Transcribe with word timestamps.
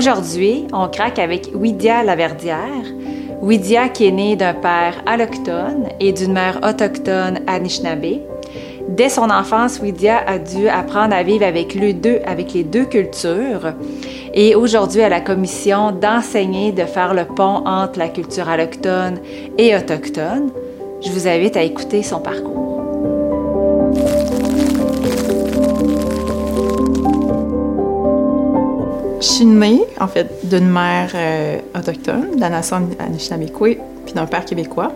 Aujourd'hui, 0.00 0.66
on 0.72 0.88
craque 0.88 1.18
avec 1.18 1.50
Widia 1.54 2.02
Laverdière. 2.02 2.86
Widia 3.42 3.90
qui 3.90 4.06
est 4.06 4.10
née 4.10 4.34
d'un 4.34 4.54
père 4.54 5.02
allochtone 5.04 5.88
et 6.00 6.12
d'une 6.12 6.32
mère 6.32 6.58
autochtone 6.62 7.40
Anishinaabe. 7.46 8.20
Dès 8.88 9.08
son 9.08 9.28
enfance, 9.30 9.78
Widia 9.80 10.18
a 10.26 10.38
dû 10.38 10.68
apprendre 10.68 11.14
à 11.14 11.22
vivre 11.22 11.44
avec, 11.44 11.74
les 11.74 11.92
deux, 11.92 12.20
avec 12.24 12.54
les 12.54 12.64
deux 12.64 12.86
cultures. 12.86 13.74
Et 14.32 14.54
aujourd'hui, 14.54 15.02
a 15.02 15.08
la 15.08 15.20
commission 15.20 15.90
d'enseigner, 15.90 16.70
de 16.70 16.84
faire 16.84 17.14
le 17.14 17.24
pont 17.24 17.66
entre 17.66 17.98
la 17.98 18.08
culture 18.08 18.48
allochtone 18.48 19.18
et 19.58 19.74
autochtone. 19.74 20.50
Je 21.04 21.10
vous 21.10 21.26
invite 21.26 21.56
à 21.56 21.62
écouter 21.62 22.04
son 22.04 22.20
parcours. 22.20 22.56
Je 29.20 29.26
suis 29.26 29.44
née, 29.44 29.82
en 29.98 30.06
fait, 30.06 30.48
d'une 30.48 30.68
mère 30.68 31.10
euh, 31.14 31.58
autochtone, 31.76 32.36
de 32.36 32.40
la 32.40 32.50
nation 32.50 32.88
Anishinaabe, 32.98 33.50
puis 33.50 34.14
d'un 34.14 34.26
père 34.26 34.44
québécois. 34.44 34.92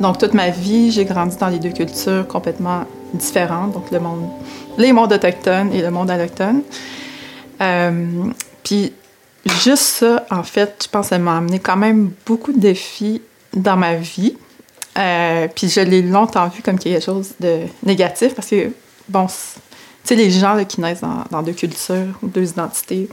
Donc, 0.00 0.18
toute 0.18 0.34
ma 0.34 0.50
vie, 0.50 0.92
j'ai 0.92 1.04
grandi 1.04 1.36
dans 1.36 1.48
les 1.48 1.58
deux 1.58 1.70
cultures 1.70 2.26
complètement 2.28 2.84
différentes, 3.12 3.72
donc 3.72 3.90
le 3.90 3.98
monde, 3.98 4.28
les 4.78 4.92
mondes 4.92 5.12
autochtones 5.12 5.72
et 5.72 5.82
le 5.82 5.90
monde 5.90 6.10
allochtone. 6.10 6.62
Euh, 7.60 8.30
puis, 8.62 8.92
juste 9.62 9.82
ça, 9.82 10.26
en 10.30 10.42
fait, 10.42 10.82
je 10.84 10.88
pense 10.88 11.06
que 11.06 11.10
ça 11.10 11.18
m'a 11.18 11.38
amené 11.38 11.58
quand 11.58 11.76
même 11.76 12.10
beaucoup 12.26 12.52
de 12.52 12.58
défis 12.58 13.22
dans 13.54 13.76
ma 13.76 13.94
vie. 13.96 14.36
Euh, 14.98 15.48
puis, 15.54 15.68
je 15.68 15.80
l'ai 15.80 16.02
longtemps 16.02 16.48
vu 16.48 16.62
comme 16.62 16.78
quelque 16.78 17.02
chose 17.04 17.34
de 17.40 17.60
négatif 17.84 18.34
parce 18.34 18.48
que, 18.48 18.70
bon, 19.08 19.26
tu 19.26 19.34
sais, 20.04 20.14
les 20.14 20.30
gens 20.30 20.62
qui 20.64 20.80
naissent 20.80 21.02
dans, 21.30 21.42
deux 21.42 21.52
cultures 21.52 22.18
ou 22.22 22.28
deux 22.28 22.50
identités, 22.50 23.08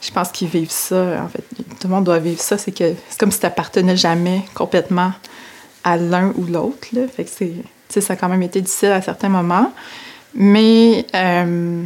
je 0.00 0.10
pense 0.10 0.30
qu'ils 0.30 0.48
vivent 0.48 0.70
ça. 0.70 1.22
En 1.24 1.28
fait, 1.28 1.42
tout 1.56 1.88
le 1.88 1.88
monde 1.88 2.04
doit 2.04 2.18
vivre 2.18 2.40
ça. 2.40 2.56
C'est 2.56 2.72
que 2.72 2.94
c'est 3.08 3.18
comme 3.18 3.32
si 3.32 3.40
tu 3.40 3.46
n'appartenais 3.46 3.96
jamais 3.96 4.42
complètement 4.54 5.12
à 5.84 5.96
l'un 5.96 6.32
ou 6.36 6.44
l'autre. 6.44 6.88
Fait 7.14 7.24
que 7.24 7.30
c'est, 7.30 8.00
ça 8.00 8.12
a 8.12 8.16
quand 8.16 8.28
même 8.28 8.42
été 8.42 8.60
difficile 8.60 8.92
à 8.92 9.02
certains 9.02 9.28
moments. 9.28 9.72
Mais 10.34 11.06
euh, 11.14 11.82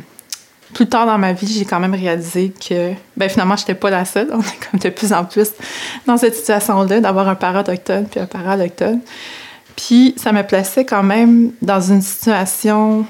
plus 0.72 0.88
tard 0.88 1.06
dans 1.06 1.18
ma 1.18 1.32
vie, 1.32 1.46
j'ai 1.46 1.64
quand 1.64 1.80
même 1.80 1.94
réalisé 1.94 2.50
que 2.50 2.92
ben, 3.16 3.28
finalement, 3.28 3.56
je 3.56 3.62
n'étais 3.62 3.74
pas 3.74 3.90
la 3.90 4.04
seule. 4.04 4.28
On 4.32 4.40
est 4.40 4.70
comme 4.70 4.80
de 4.80 4.88
plus 4.88 5.12
en 5.12 5.24
plus 5.24 5.50
dans 6.06 6.16
cette 6.16 6.34
situation-là, 6.34 7.00
d'avoir 7.00 7.28
un 7.28 7.34
parent 7.34 7.60
autochtone 7.60 8.06
puis 8.06 8.20
un 8.20 8.26
parent 8.26 8.58
autochtone. 8.58 9.00
Puis 9.76 10.14
ça 10.16 10.32
me 10.32 10.42
plaçait 10.42 10.84
quand 10.84 11.02
même 11.02 11.52
dans 11.62 11.80
une 11.80 12.02
situation 12.02 13.06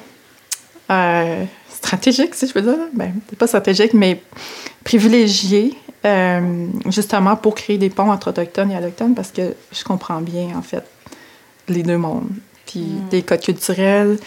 euh, 0.91 1.45
stratégique, 1.69 2.35
si 2.35 2.47
je 2.47 2.55
veux 2.55 2.63
dire. 2.63 2.87
Ben, 2.95 3.13
pas 3.39 3.47
stratégique, 3.47 3.95
mais 3.95 4.23
privilégié, 4.85 5.77
euh, 6.05 6.67
justement 6.87 7.37
pour 7.37 7.55
créer 7.55 7.79
des 7.79 7.91
ponts 7.91 8.11
entre 8.11 8.31
autochtones 8.31 8.71
et 8.71 8.77
allochtones, 8.77 9.15
parce 9.15 9.31
que 9.31 9.55
je 9.73 9.85
comprends 9.85 10.21
bien, 10.21 10.57
en 10.57 10.63
fait, 10.63 10.85
les 11.69 11.83
deux 11.83 11.99
mondes. 11.99 12.31
Puis 12.67 12.81
mm. 12.81 13.09
des 13.11 13.23
codes 13.23 13.41
culturels, 13.41 14.19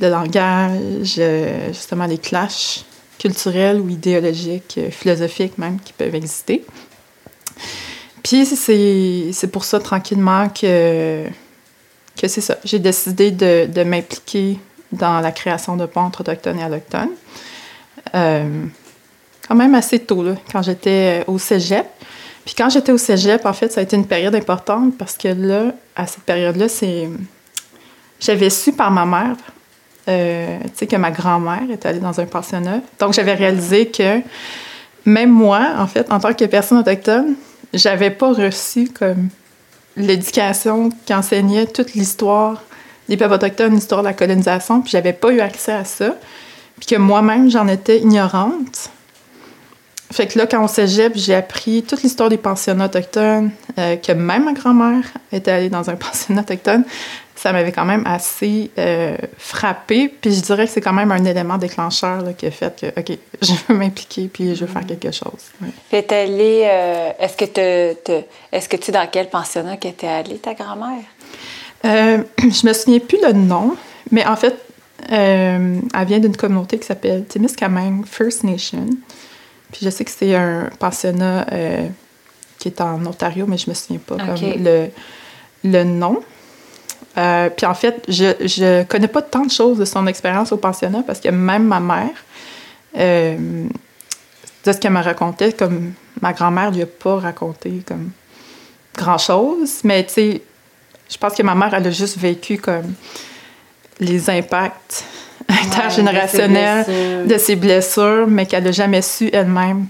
de 0.00 0.06
langage, 0.06 1.16
euh, 1.18 1.68
justement 1.68 2.06
les 2.06 2.18
clashs 2.18 2.84
culturels 3.18 3.80
ou 3.80 3.88
idéologiques, 3.88 4.80
philosophiques 4.90 5.58
même, 5.58 5.78
qui 5.78 5.92
peuvent 5.92 6.14
exister. 6.14 6.64
Puis 8.22 8.46
c'est 8.46 9.50
pour 9.50 9.64
ça, 9.64 9.78
tranquillement, 9.80 10.48
que, 10.48 11.26
que 12.16 12.28
c'est 12.28 12.40
ça. 12.40 12.56
J'ai 12.64 12.78
décidé 12.78 13.30
de, 13.30 13.66
de 13.66 13.82
m'impliquer 13.82 14.58
dans 14.92 15.20
la 15.20 15.32
création 15.32 15.76
de 15.76 15.86
ponts 15.86 16.02
entre 16.02 16.22
autochtones 16.22 16.58
et 16.58 16.62
allochtones. 16.62 17.10
Euh, 18.14 18.64
quand 19.46 19.54
même 19.54 19.74
assez 19.74 19.98
tôt, 19.98 20.22
là, 20.22 20.34
quand 20.50 20.62
j'étais 20.62 21.24
au 21.26 21.38
cégep. 21.38 21.86
Puis 22.44 22.54
quand 22.54 22.70
j'étais 22.70 22.92
au 22.92 22.98
cégep, 22.98 23.44
en 23.44 23.52
fait, 23.52 23.72
ça 23.72 23.80
a 23.80 23.82
été 23.82 23.96
une 23.96 24.06
période 24.06 24.34
importante 24.34 24.96
parce 24.96 25.16
que 25.16 25.28
là, 25.28 25.72
à 25.96 26.06
cette 26.06 26.22
période-là, 26.22 26.68
c'est. 26.68 27.08
J'avais 28.18 28.50
su 28.50 28.72
par 28.72 28.90
ma 28.90 29.06
mère, 29.06 29.36
euh, 30.08 30.58
tu 30.64 30.70
sais, 30.74 30.86
que 30.86 30.96
ma 30.96 31.10
grand-mère 31.10 31.70
était 31.70 31.88
allée 31.88 31.98
dans 31.98 32.18
un 32.20 32.26
pensionnat. 32.26 32.80
Donc, 32.98 33.12
j'avais 33.12 33.34
réalisé 33.34 33.86
que 33.86 34.20
même 35.04 35.30
moi, 35.30 35.74
en 35.78 35.86
fait, 35.86 36.10
en 36.12 36.20
tant 36.20 36.32
que 36.32 36.44
personne 36.44 36.78
autochtone, 36.78 37.34
j'avais 37.72 38.10
pas 38.10 38.32
reçu 38.32 38.88
comme 38.88 39.28
l'éducation 39.96 40.90
qui 41.06 41.14
enseignait 41.14 41.66
toute 41.66 41.94
l'histoire 41.94 42.62
des 43.08 43.16
peuples 43.16 43.34
autochtones, 43.34 43.74
l'histoire 43.74 44.02
de 44.02 44.06
la 44.06 44.14
colonisation, 44.14 44.80
puis 44.80 44.90
j'avais 44.90 45.12
pas 45.12 45.32
eu 45.32 45.40
accès 45.40 45.72
à 45.72 45.84
ça, 45.84 46.16
puis 46.78 46.86
que 46.86 46.96
moi-même, 46.96 47.50
j'en 47.50 47.66
étais 47.66 47.98
ignorante. 47.98 48.90
Fait 50.12 50.26
que 50.26 50.36
là, 50.38 50.46
quand 50.46 50.62
on 50.62 50.66
cégep, 50.66 51.12
j'ai 51.14 51.36
appris 51.36 51.84
toute 51.84 52.02
l'histoire 52.02 52.28
des 52.28 52.36
pensionnats 52.36 52.86
autochtones, 52.86 53.52
euh, 53.78 53.94
que 53.96 54.10
même 54.10 54.44
ma 54.44 54.52
grand-mère 54.52 55.04
était 55.32 55.52
allée 55.52 55.68
dans 55.68 55.88
un 55.88 55.96
pensionnat 55.96 56.42
autochtone. 56.42 56.84
Ça 57.36 57.52
m'avait 57.52 57.72
quand 57.72 57.84
même 57.84 58.04
assez 58.06 58.70
euh, 58.76 59.16
frappé. 59.38 60.08
Puis 60.08 60.34
je 60.34 60.40
dirais 60.40 60.66
que 60.66 60.72
c'est 60.72 60.80
quand 60.80 60.92
même 60.92 61.12
un 61.12 61.24
élément 61.24 61.58
déclencheur 61.58 62.22
là, 62.22 62.32
qui 62.32 62.46
a 62.46 62.50
fait 62.50 62.80
que, 62.80 63.00
OK, 63.00 63.18
je 63.42 63.52
veux 63.68 63.74
m'impliquer 63.74 64.28
puis 64.28 64.54
je 64.56 64.64
veux 64.64 64.70
faire 64.70 64.84
quelque 64.84 65.12
chose. 65.12 65.50
Puis 65.60 66.02
Puis 66.02 66.16
allée, 66.16 66.64
euh, 66.66 67.12
est-ce 67.18 67.36
que, 67.36 68.24
est-ce 68.52 68.68
que 68.68 68.76
tu 68.76 68.86
sais 68.86 68.92
dans 68.92 69.06
quel 69.10 69.30
pensionnat 69.30 69.74
était 69.74 70.06
allée 70.06 70.38
ta 70.38 70.54
grand-mère? 70.54 71.04
Je 71.82 72.66
me 72.66 72.72
souviens 72.74 72.98
plus 72.98 73.22
le 73.22 73.32
nom, 73.32 73.74
mais 74.10 74.26
en 74.26 74.36
fait, 74.36 74.54
elle 75.08 75.80
vient 76.06 76.18
d'une 76.18 76.36
communauté 76.36 76.78
qui 76.78 76.86
s'appelle 76.86 77.24
Timiskaming 77.24 78.04
First 78.04 78.44
Nation. 78.44 78.86
Puis 79.72 79.80
je 79.82 79.90
sais 79.90 80.04
que 80.04 80.10
c'est 80.10 80.34
un 80.34 80.70
pensionnat 80.78 81.46
euh, 81.52 81.86
qui 82.58 82.68
est 82.68 82.80
en 82.80 83.04
Ontario, 83.06 83.46
mais 83.48 83.58
je 83.58 83.70
me 83.70 83.74
souviens 83.74 84.00
pas 84.04 84.16
le, 84.16 84.88
le 85.64 85.84
nom. 85.84 86.22
Euh, 87.18 87.50
puis 87.50 87.66
en 87.66 87.74
fait, 87.74 88.04
je, 88.08 88.32
je 88.40 88.84
connais 88.84 89.08
pas 89.08 89.22
tant 89.22 89.44
de 89.44 89.50
choses 89.50 89.78
de 89.78 89.84
son 89.84 90.06
expérience 90.06 90.52
au 90.52 90.56
pensionnat 90.56 91.02
parce 91.06 91.20
que 91.20 91.28
même 91.28 91.64
ma 91.64 91.80
mère, 91.80 92.10
de 92.94 94.72
ce 94.72 94.78
qu'elle 94.78 94.92
m'a 94.92 95.02
raconté, 95.02 95.52
comme 95.52 95.92
ma 96.20 96.32
grand-mère 96.32 96.70
lui 96.70 96.82
a 96.82 96.86
pas 96.86 97.18
raconté 97.18 97.82
comme 97.86 98.10
grand 98.96 99.18
chose, 99.18 99.80
mais 99.84 100.04
tu 100.04 100.12
sais, 100.12 100.42
je 101.10 101.16
pense 101.18 101.34
que 101.34 101.42
ma 101.42 101.54
mère, 101.54 101.74
elle 101.74 101.86
a 101.86 101.90
juste 101.90 102.18
vécu 102.18 102.58
comme 102.58 102.94
les 103.98 104.30
impacts 104.30 105.04
intergénérationnels 105.70 107.26
de 107.26 107.38
ses 107.38 107.56
blessures, 107.56 108.26
mais 108.28 108.46
qu'elle 108.46 108.64
n'a 108.64 108.72
jamais 108.72 109.02
su 109.02 109.30
elle-même 109.32 109.86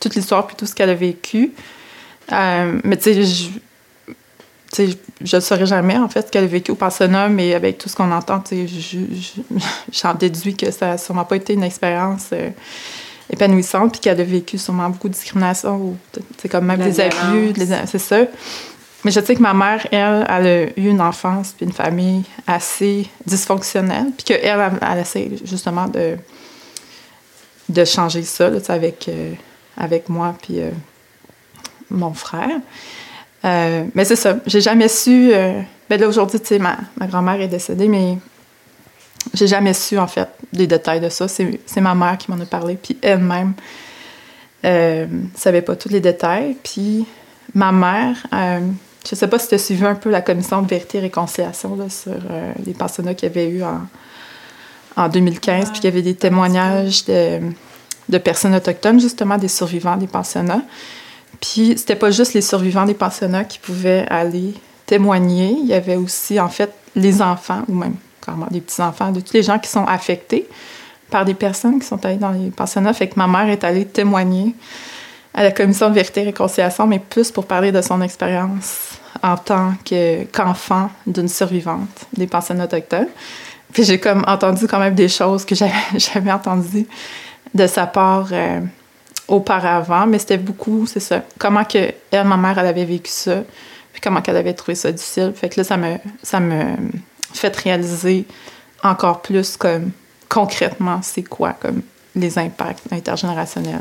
toute 0.00 0.14
l'histoire 0.14 0.46
puis 0.46 0.56
tout 0.56 0.66
ce 0.66 0.74
qu'elle 0.74 0.90
a 0.90 0.94
vécu. 0.94 1.52
Euh, 2.32 2.80
mais 2.84 2.96
tu 2.96 3.14
sais, 3.14 3.22
je, 3.22 3.48
je 5.24 5.36
ne 5.36 5.40
saurais 5.40 5.66
jamais, 5.66 5.96
en 5.96 6.08
fait, 6.08 6.26
ce 6.26 6.30
qu'elle 6.30 6.44
a 6.44 6.48
vécu 6.48 6.72
au 6.72 6.74
pensionnat, 6.74 7.28
mais 7.28 7.54
avec 7.54 7.78
tout 7.78 7.88
ce 7.88 7.96
qu'on 7.96 8.10
entend, 8.10 8.42
j'en 9.92 10.14
déduis 10.14 10.56
que 10.56 10.70
ça 10.70 10.88
n'a 10.88 10.98
sûrement 10.98 11.24
pas 11.24 11.36
été 11.36 11.52
une 11.52 11.62
expérience 11.62 12.30
euh, 12.32 12.50
épanouissante, 13.30 13.92
puis 13.92 14.00
qu'elle 14.00 14.20
a 14.20 14.24
vécu 14.24 14.58
sûrement 14.58 14.88
beaucoup 14.88 15.08
de 15.08 15.14
discrimination, 15.14 15.76
ou 15.76 15.96
comme 16.50 16.64
même 16.64 16.80
des 16.80 17.00
abus, 17.00 17.52
c'est 17.86 17.98
ça. 17.98 18.20
Mais 19.04 19.10
je 19.10 19.20
sais 19.20 19.34
que 19.34 19.42
ma 19.42 19.54
mère, 19.54 19.86
elle, 19.90 20.24
elle 20.28 20.46
a 20.46 20.62
eu 20.80 20.88
une 20.88 21.00
enfance 21.00 21.54
puis 21.56 21.66
une 21.66 21.72
famille 21.72 22.22
assez 22.46 23.08
dysfonctionnelle, 23.26 24.12
puis 24.16 24.24
qu'elle, 24.24 24.72
elle, 24.80 24.98
essaie 24.98 25.30
justement 25.44 25.88
de, 25.88 26.16
de 27.68 27.84
changer 27.84 28.22
ça 28.22 28.50
avec, 28.68 29.08
euh, 29.08 29.32
avec 29.76 30.08
moi 30.08 30.36
puis 30.40 30.60
euh, 30.60 30.70
mon 31.90 32.14
frère. 32.14 32.60
Euh, 33.44 33.84
mais 33.94 34.04
c'est 34.04 34.16
ça, 34.16 34.36
j'ai 34.46 34.60
jamais 34.60 34.88
su. 34.88 35.32
ben 35.90 36.00
là, 36.00 36.06
aujourd'hui, 36.06 36.38
tu 36.38 36.46
sais, 36.46 36.58
ma, 36.60 36.78
ma 36.96 37.08
grand-mère 37.08 37.40
est 37.40 37.48
décédée, 37.48 37.88
mais 37.88 38.18
j'ai 39.34 39.48
jamais 39.48 39.74
su, 39.74 39.98
en 39.98 40.06
fait, 40.06 40.28
des 40.52 40.68
détails 40.68 41.00
de 41.00 41.08
ça. 41.08 41.26
C'est 41.26 41.80
ma 41.80 41.96
mère 41.96 42.18
qui 42.18 42.30
m'en 42.30 42.38
a 42.38 42.46
parlé, 42.46 42.76
puis 42.80 42.96
elle-même 43.02 43.54
ne 44.62 45.06
savait 45.34 45.62
pas 45.62 45.74
tous 45.74 45.88
les 45.88 46.00
détails. 46.00 46.56
Puis 46.62 47.04
ma 47.52 47.72
mère 47.72 48.16
je 49.04 49.14
ne 49.14 49.18
sais 49.18 49.28
pas 49.28 49.38
si 49.38 49.48
tu 49.48 49.54
as 49.54 49.58
suivi 49.58 49.84
un 49.84 49.94
peu 49.94 50.10
la 50.10 50.20
commission 50.20 50.62
de 50.62 50.68
vérité 50.68 50.98
et 50.98 51.00
réconciliation 51.00 51.76
sur 51.88 52.12
euh, 52.12 52.52
les 52.64 52.72
pensionnats 52.72 53.14
qu'il 53.14 53.28
y 53.28 53.32
avait 53.32 53.48
eu 53.48 53.62
en, 53.62 53.80
en 54.96 55.08
2015, 55.08 55.70
puis 55.70 55.80
qu'il 55.80 55.84
y 55.84 55.92
avait 55.92 56.02
des 56.02 56.14
témoignages 56.14 57.04
de, 57.06 57.40
de, 58.08 58.18
personnes 58.18 58.54
autochtones, 58.54 59.00
justement, 59.00 59.38
des 59.38 59.48
survivants 59.48 59.96
des 59.96 60.06
pensionnats. 60.06 60.62
Puis 61.40 61.74
c'était 61.76 61.96
pas 61.96 62.10
juste 62.10 62.34
les 62.34 62.42
survivants 62.42 62.84
des 62.84 62.94
pensionnats 62.94 63.44
qui 63.44 63.58
pouvaient 63.58 64.06
aller 64.08 64.54
témoigner, 64.86 65.56
il 65.58 65.66
y 65.66 65.74
avait 65.74 65.96
aussi, 65.96 66.38
en 66.38 66.48
fait, 66.48 66.72
les 66.94 67.22
enfants, 67.22 67.62
ou 67.68 67.74
même 67.74 67.94
carrément 68.24 68.48
des 68.50 68.60
petits-enfants, 68.60 69.10
de 69.10 69.20
tous 69.20 69.32
les 69.32 69.42
gens 69.42 69.58
qui 69.58 69.68
sont 69.68 69.84
affectés 69.84 70.48
par 71.10 71.24
des 71.24 71.34
personnes 71.34 71.80
qui 71.80 71.86
sont 71.86 72.04
allées 72.04 72.16
dans 72.16 72.30
les 72.30 72.50
pensionnats. 72.50 72.92
Fait 72.92 73.08
que 73.08 73.14
ma 73.16 73.26
mère 73.26 73.48
est 73.48 73.64
allée 73.64 73.84
témoigner 73.84 74.54
à 75.34 75.42
la 75.42 75.50
commission 75.50 75.88
de 75.88 75.94
vérité 75.94 76.22
et 76.22 76.24
réconciliation, 76.24 76.86
mais 76.86 76.98
plus 76.98 77.30
pour 77.30 77.46
parler 77.46 77.72
de 77.72 77.80
son 77.80 78.00
expérience 78.02 78.98
en 79.22 79.36
tant 79.36 79.74
qu'enfant 80.32 80.90
d'une 81.06 81.28
survivante 81.28 82.06
des 82.16 82.26
pensionnats 82.26 82.64
autochtones. 82.64 83.08
Puis 83.72 83.84
j'ai 83.84 83.98
comme 83.98 84.24
entendu 84.26 84.66
quand 84.66 84.78
même 84.78 84.94
des 84.94 85.08
choses 85.08 85.44
que 85.44 85.54
j'avais 85.54 86.32
entendues 86.32 86.86
de 87.54 87.66
sa 87.66 87.86
part 87.86 88.28
euh, 88.32 88.60
auparavant, 89.28 90.06
mais 90.06 90.18
c'était 90.18 90.38
beaucoup, 90.38 90.86
c'est 90.86 91.00
ça, 91.00 91.22
comment 91.38 91.64
que 91.64 91.92
elle, 92.10 92.26
ma 92.26 92.36
mère, 92.36 92.58
elle 92.58 92.66
avait 92.66 92.84
vécu 92.84 93.10
ça, 93.10 93.42
puis 93.92 94.00
comment 94.02 94.20
qu'elle 94.20 94.36
avait 94.36 94.54
trouvé 94.54 94.74
ça 94.74 94.92
difficile. 94.92 95.32
Fait 95.34 95.48
que 95.48 95.60
là, 95.60 95.64
ça 95.64 95.76
me, 95.76 95.96
ça 96.22 96.40
me 96.40 96.76
fait 97.32 97.54
réaliser 97.56 98.26
encore 98.82 99.22
plus 99.22 99.56
comme 99.56 99.92
concrètement 100.28 101.00
c'est 101.02 101.22
quoi 101.22 101.52
comme 101.52 101.82
les 102.14 102.38
impacts 102.38 102.92
intergénérationnels 102.92 103.80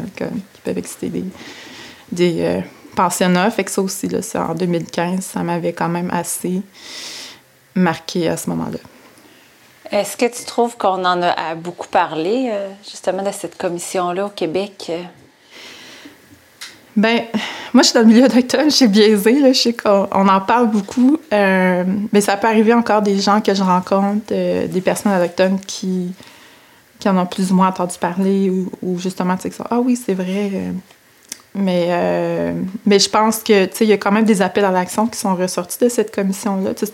exister 0.65 1.09
des, 1.09 1.25
des 2.11 2.41
euh, 2.41 2.61
pensionnats. 2.95 3.49
Fait 3.51 3.63
que 3.63 3.71
ça 3.71 3.81
aussi, 3.81 4.07
là, 4.07 4.19
en 4.35 4.55
2015, 4.55 5.21
ça 5.23 5.43
m'avait 5.43 5.73
quand 5.73 5.89
même 5.89 6.09
assez 6.11 6.61
marqué 7.75 8.27
à 8.27 8.37
ce 8.37 8.49
moment-là. 8.49 8.79
Est-ce 9.91 10.15
que 10.15 10.25
tu 10.25 10.45
trouves 10.45 10.77
qu'on 10.77 11.03
en 11.03 11.21
a 11.21 11.55
beaucoup 11.55 11.87
parlé, 11.87 12.49
euh, 12.51 12.69
justement, 12.83 13.23
de 13.23 13.31
cette 13.31 13.57
commission-là 13.57 14.25
au 14.25 14.29
Québec? 14.29 14.91
Ben, 16.95 17.21
moi, 17.73 17.83
je 17.83 17.89
suis 17.89 17.93
dans 17.93 18.01
le 18.01 18.07
milieu 18.07 18.25
autochtone, 18.25 18.65
je 18.65 18.75
suis 18.75 18.87
biaisée, 18.87 19.39
là, 19.39 19.53
je 19.53 19.59
sais 19.59 19.73
qu'on 19.73 20.27
en 20.27 20.41
parle 20.41 20.69
beaucoup, 20.69 21.17
euh, 21.31 21.83
mais 22.11 22.19
ça 22.19 22.35
peut 22.35 22.47
arriver 22.47 22.73
encore 22.73 23.01
des 23.01 23.19
gens 23.19 23.39
que 23.39 23.53
je 23.53 23.63
rencontre, 23.63 24.25
euh, 24.31 24.67
des 24.67 24.81
personnes 24.81 25.13
autochtones 25.13 25.59
qui, 25.59 26.11
qui 27.01 27.09
en 27.09 27.17
ont 27.17 27.25
plus 27.25 27.51
ou 27.51 27.55
moins 27.55 27.67
entendu 27.67 27.97
parler, 27.99 28.49
ou, 28.81 28.99
justement, 28.99 29.35
tu 29.35 29.51
sais, 29.51 29.63
ah 29.69 29.79
oui, 29.79 29.97
c'est 29.97 30.13
vrai. 30.13 30.51
mais, 31.55 32.53
mais 32.85 32.99
je 32.99 33.09
pense 33.09 33.39
que, 33.39 33.65
tu 33.65 33.75
sais, 33.75 33.85
il 33.85 33.89
y 33.89 33.93
a 33.93 33.97
quand 33.97 34.11
même 34.11 34.23
des 34.23 34.41
appels 34.41 34.63
à 34.63 34.71
l'action 34.71 35.07
qui 35.07 35.19
sont 35.19 35.35
ressortis 35.35 35.79
de 35.81 35.89
cette 35.89 36.13
commission-là. 36.15 36.73
Tu 36.75 36.85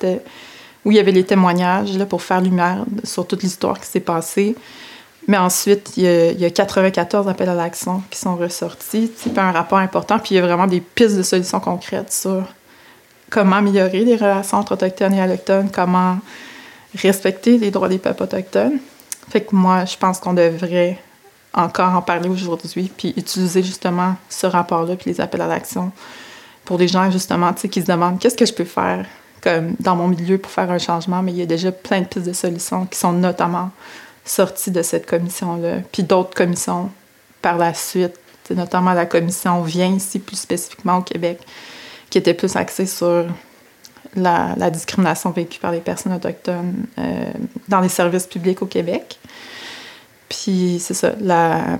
où 0.85 0.91
il 0.91 0.95
y 0.95 0.99
avait 0.99 1.11
les 1.11 1.25
témoignages 1.25 1.97
là, 1.97 2.05
pour 2.05 2.21
faire 2.21 2.39
lumière 2.39 2.85
sur 3.03 3.27
toute 3.27 3.43
l'histoire 3.43 3.77
qui 3.77 3.87
s'est 3.87 3.99
passée. 3.99 4.55
Mais 5.27 5.37
ensuite, 5.37 5.97
il 5.97 6.03
y, 6.03 6.45
a, 6.45 6.49
94 6.49 7.27
appels 7.27 7.49
à 7.49 7.55
l'action 7.55 8.01
qui 8.09 8.17
sont 8.17 8.37
ressortis. 8.37 9.11
C'est 9.17 9.37
un 9.37 9.51
rapport 9.51 9.79
important. 9.79 10.17
Puis 10.17 10.35
il 10.35 10.37
y 10.37 10.39
a 10.39 10.41
vraiment 10.41 10.67
des 10.67 10.79
pistes 10.79 11.17
de 11.17 11.23
solutions 11.23 11.59
concrètes 11.59 12.13
sur 12.13 12.43
comment 13.29 13.57
améliorer 13.57 14.05
les 14.05 14.15
relations 14.15 14.59
entre 14.59 14.75
autochtones 14.75 15.13
et 15.13 15.21
allochtones, 15.21 15.69
comment 15.69 16.19
respecter 16.95 17.57
les 17.57 17.71
droits 17.71 17.89
des 17.89 17.97
peuples 17.97 18.23
autochtones. 18.23 18.79
Fait 19.29 19.41
que 19.41 19.55
moi, 19.55 19.85
je 19.85 19.97
pense 19.97 20.19
qu'on 20.19 20.33
devrait 20.33 20.99
encore 21.53 21.95
en 21.95 22.01
parler 22.01 22.29
aujourd'hui, 22.29 22.91
puis 22.95 23.13
utiliser 23.17 23.63
justement 23.63 24.15
ce 24.29 24.47
rapport-là, 24.47 24.95
puis 24.95 25.09
les 25.11 25.21
appels 25.21 25.41
à 25.41 25.47
l'action 25.47 25.91
pour 26.65 26.77
des 26.77 26.87
gens 26.87 27.09
justement 27.09 27.53
qui 27.53 27.81
se 27.81 27.87
demandent 27.87 28.19
qu'est-ce 28.19 28.35
que 28.35 28.45
je 28.45 28.53
peux 28.53 28.65
faire 28.65 29.05
comme 29.41 29.75
dans 29.79 29.95
mon 29.95 30.07
milieu 30.07 30.37
pour 30.37 30.51
faire 30.51 30.69
un 30.71 30.79
changement, 30.79 31.21
mais 31.21 31.31
il 31.31 31.37
y 31.37 31.41
a 31.41 31.45
déjà 31.45 31.71
plein 31.71 32.01
de 32.01 32.05
pistes 32.05 32.25
de 32.25 32.33
solutions 32.33 32.85
qui 32.85 32.97
sont 32.97 33.13
notamment 33.13 33.71
sorties 34.25 34.71
de 34.71 34.81
cette 34.81 35.05
commission-là, 35.05 35.77
puis 35.91 36.03
d'autres 36.03 36.33
commissions 36.33 36.89
par 37.41 37.57
la 37.57 37.73
suite, 37.73 38.19
notamment 38.49 38.93
la 38.93 39.05
commission 39.05 39.61
Vient 39.61 39.93
ici 39.93 40.19
plus 40.19 40.35
spécifiquement 40.37 40.97
au 40.97 41.01
Québec, 41.01 41.39
qui 42.09 42.17
était 42.17 42.33
plus 42.33 42.55
axée 42.55 42.85
sur 42.85 43.25
la, 44.17 44.69
discrimination 44.69 45.31
vécue 45.31 45.59
par 45.59 45.71
les 45.71 45.79
personnes 45.79 46.13
autochtones 46.13 46.85
euh, 46.97 47.31
dans 47.67 47.79
les 47.79 47.89
services 47.89 48.27
publics 48.27 48.61
au 48.61 48.65
Québec. 48.65 49.19
Puis 50.29 50.79
c'est 50.81 50.93
ça, 50.93 51.13
la, 51.21 51.77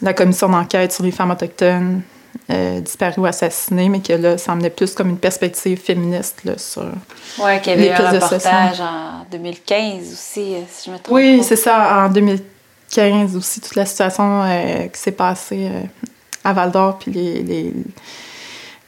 la 0.00 0.14
commission 0.14 0.48
d'enquête 0.48 0.92
sur 0.92 1.04
les 1.04 1.12
femmes 1.12 1.30
autochtones 1.30 2.02
euh, 2.50 2.80
disparu 2.80 3.20
ou 3.20 3.26
assassiné, 3.26 3.88
mais 3.88 4.00
que 4.00 4.14
là, 4.14 4.38
ça 4.38 4.52
emmenait 4.52 4.70
plus 4.70 4.94
comme 4.94 5.10
une 5.10 5.18
perspective 5.18 5.78
féministe 5.78 6.40
là, 6.44 6.56
sur. 6.56 6.90
Oui, 7.38 7.60
qu'il 7.60 7.72
y 7.72 7.88
avait 7.88 7.92
un 7.92 8.10
reportage 8.10 8.80
en 8.80 9.26
2015 9.30 10.12
aussi, 10.12 10.54
si 10.68 10.86
je 10.86 10.90
me 10.90 10.98
trompe. 10.98 11.14
Oui, 11.14 11.42
c'est 11.44 11.56
ça, 11.56 12.04
en 12.06 12.08
2015 12.08 13.36
aussi, 13.36 13.60
toute 13.60 13.74
la 13.74 13.84
situation 13.84 14.42
euh, 14.44 14.86
qui 14.88 14.98
s'est 14.98 15.12
passée 15.12 15.68
euh, 15.70 15.82
à 16.42 16.52
Val 16.54 16.70
d'Or, 16.70 16.98
puis 16.98 17.10
les, 17.10 17.42
les 17.42 17.72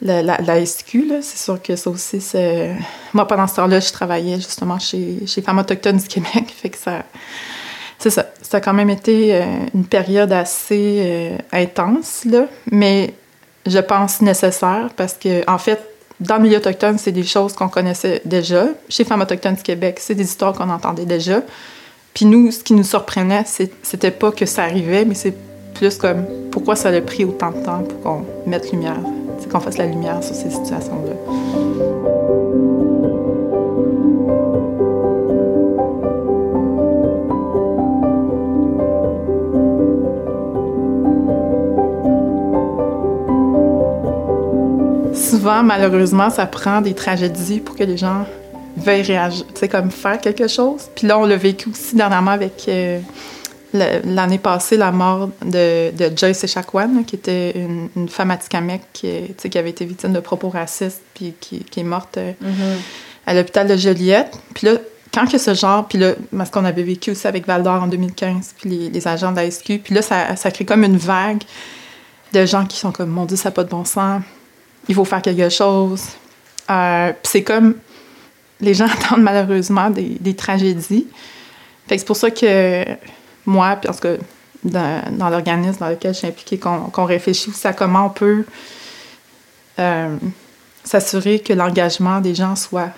la, 0.04 0.22
la, 0.22 0.66
SQ, 0.66 1.22
c'est 1.22 1.38
sûr 1.38 1.60
que 1.60 1.74
ça 1.76 1.90
aussi. 1.90 2.22
Moi, 3.12 3.26
pendant 3.26 3.46
ce 3.46 3.56
temps-là, 3.56 3.80
je 3.80 3.92
travaillais 3.92 4.36
justement 4.36 4.78
chez, 4.78 5.26
chez 5.26 5.42
Femmes 5.42 5.58
autochtones 5.58 5.96
du 5.96 6.06
Québec, 6.06 6.54
fait 6.56 6.70
que 6.70 6.78
ça... 6.78 7.02
C'est 7.98 8.10
ça. 8.10 8.26
Ça 8.42 8.58
a 8.58 8.60
quand 8.60 8.74
même 8.74 8.90
été 8.90 9.42
une 9.72 9.86
période 9.86 10.30
assez 10.30 11.38
intense, 11.52 12.26
là, 12.26 12.46
mais 12.70 13.14
je 13.66 13.78
pense, 13.78 14.20
nécessaire 14.20 14.90
parce 14.94 15.14
que, 15.14 15.48
en 15.48 15.58
fait, 15.58 15.80
dans 16.20 16.36
le 16.36 16.42
milieu 16.42 16.58
autochtone, 16.58 16.98
c'est 16.98 17.12
des 17.12 17.24
choses 17.24 17.54
qu'on 17.54 17.68
connaissait 17.68 18.22
déjà. 18.24 18.66
Chez 18.88 19.04
Femmes 19.04 19.22
autochtones 19.22 19.54
du 19.54 19.62
Québec, 19.62 19.98
c'est 20.00 20.14
des 20.14 20.24
histoires 20.24 20.52
qu'on 20.52 20.70
entendait 20.70 21.06
déjà. 21.06 21.42
Puis 22.12 22.26
nous, 22.26 22.50
ce 22.52 22.62
qui 22.62 22.74
nous 22.74 22.84
surprenait, 22.84 23.44
c'était 23.82 24.10
pas 24.12 24.30
que 24.30 24.46
ça 24.46 24.62
arrivait, 24.62 25.04
mais 25.04 25.14
c'est 25.14 25.34
plus 25.74 25.96
comme 25.96 26.24
pourquoi 26.52 26.76
ça 26.76 26.90
a 26.90 27.00
pris 27.00 27.24
autant 27.24 27.50
de 27.50 27.64
temps 27.64 27.82
pour 27.82 28.00
qu'on 28.00 28.26
mette 28.46 28.70
lumière, 28.70 29.00
qu'on 29.50 29.60
fasse 29.60 29.78
la 29.78 29.86
lumière 29.86 30.22
sur 30.22 30.34
ces 30.34 30.50
situations-là. 30.50 31.14
souvent, 45.44 45.62
malheureusement, 45.62 46.30
ça 46.30 46.46
prend 46.46 46.80
des 46.80 46.94
tragédies 46.94 47.60
pour 47.60 47.76
que 47.76 47.84
les 47.84 47.98
gens 47.98 48.24
veuillent 48.78 49.02
réagir, 49.02 49.44
tu 49.48 49.60
sais, 49.60 49.68
comme 49.68 49.90
faire 49.90 50.18
quelque 50.18 50.48
chose. 50.48 50.88
Puis 50.94 51.06
là, 51.06 51.18
on 51.18 51.26
l'a 51.26 51.36
vécu 51.36 51.68
aussi 51.68 51.94
dernièrement 51.94 52.30
avec 52.30 52.64
euh, 52.68 52.98
l'année 53.74 54.38
passée, 54.38 54.76
la 54.76 54.92
mort 54.92 55.28
de, 55.44 55.90
de 55.90 56.16
Joyce 56.16 56.44
Echaquan, 56.44 57.02
qui 57.04 57.16
était 57.16 57.52
une, 57.52 58.08
femme 58.08 58.30
atikamekw 58.30 58.82
qui, 58.92 59.34
qui 59.34 59.58
avait 59.58 59.70
été 59.70 59.84
victime 59.84 60.12
de 60.12 60.20
propos 60.20 60.48
racistes, 60.48 61.02
puis 61.14 61.34
qui, 61.40 61.64
est 61.76 61.82
morte 61.82 62.16
euh, 62.16 62.32
mm-hmm. 62.42 63.26
à 63.26 63.34
l'hôpital 63.34 63.66
de 63.66 63.76
Joliette. 63.76 64.38
Puis 64.54 64.66
là, 64.66 64.74
quand 65.12 65.26
que 65.26 65.38
ce 65.38 65.54
genre, 65.54 65.86
puis 65.86 65.98
là, 65.98 66.14
parce 66.36 66.50
qu'on 66.50 66.64
avait 66.64 66.82
vécu 66.82 67.10
aussi 67.10 67.26
avec 67.26 67.46
Val 67.46 67.62
d'Or 67.62 67.82
en 67.82 67.86
2015, 67.88 68.54
puis 68.58 68.90
les, 68.90 69.08
agents 69.08 69.32
de 69.32 69.36
la 69.36 69.50
SQ, 69.50 69.80
puis 69.82 69.94
là, 69.94 70.02
ça, 70.02 70.36
ça 70.36 70.50
crée 70.50 70.64
comme 70.64 70.84
une 70.84 70.96
vague 70.96 71.42
de 72.32 72.46
gens 72.46 72.64
qui 72.64 72.78
sont 72.78 72.92
comme, 72.92 73.10
mon 73.10 73.24
Dieu, 73.26 73.36
ça 73.36 73.48
n'a 73.48 73.52
pas 73.52 73.64
de 73.64 73.70
bon 73.70 73.84
sens 73.84 74.22
il 74.88 74.94
faut 74.94 75.04
faire 75.04 75.22
quelque 75.22 75.48
chose. 75.48 76.02
Euh, 76.70 77.12
c'est 77.22 77.42
comme 77.42 77.74
les 78.60 78.74
gens 78.74 78.86
attendent 79.00 79.22
malheureusement 79.22 79.90
des, 79.90 80.34
tragédies. 80.34 81.06
Fait 81.86 81.98
c'est 81.98 82.06
pour 82.06 82.16
ça 82.16 82.30
que 82.30 82.84
moi, 83.46 83.76
puis 83.76 83.90
que 84.00 84.18
dans, 84.64 85.28
l'organisme 85.30 85.78
dans 85.80 85.88
lequel 85.88 86.14
je 86.14 86.18
suis 86.18 86.26
impliquée, 86.26 86.58
qu'on 86.58 87.04
réfléchit 87.04 87.50
aussi 87.50 87.66
à 87.66 87.72
comment 87.72 88.06
on 88.06 88.10
peut 88.10 88.44
euh, 89.78 90.16
s'assurer 90.84 91.40
que 91.40 91.52
l'engagement 91.52 92.20
des 92.20 92.34
gens 92.34 92.56
soit 92.56 92.90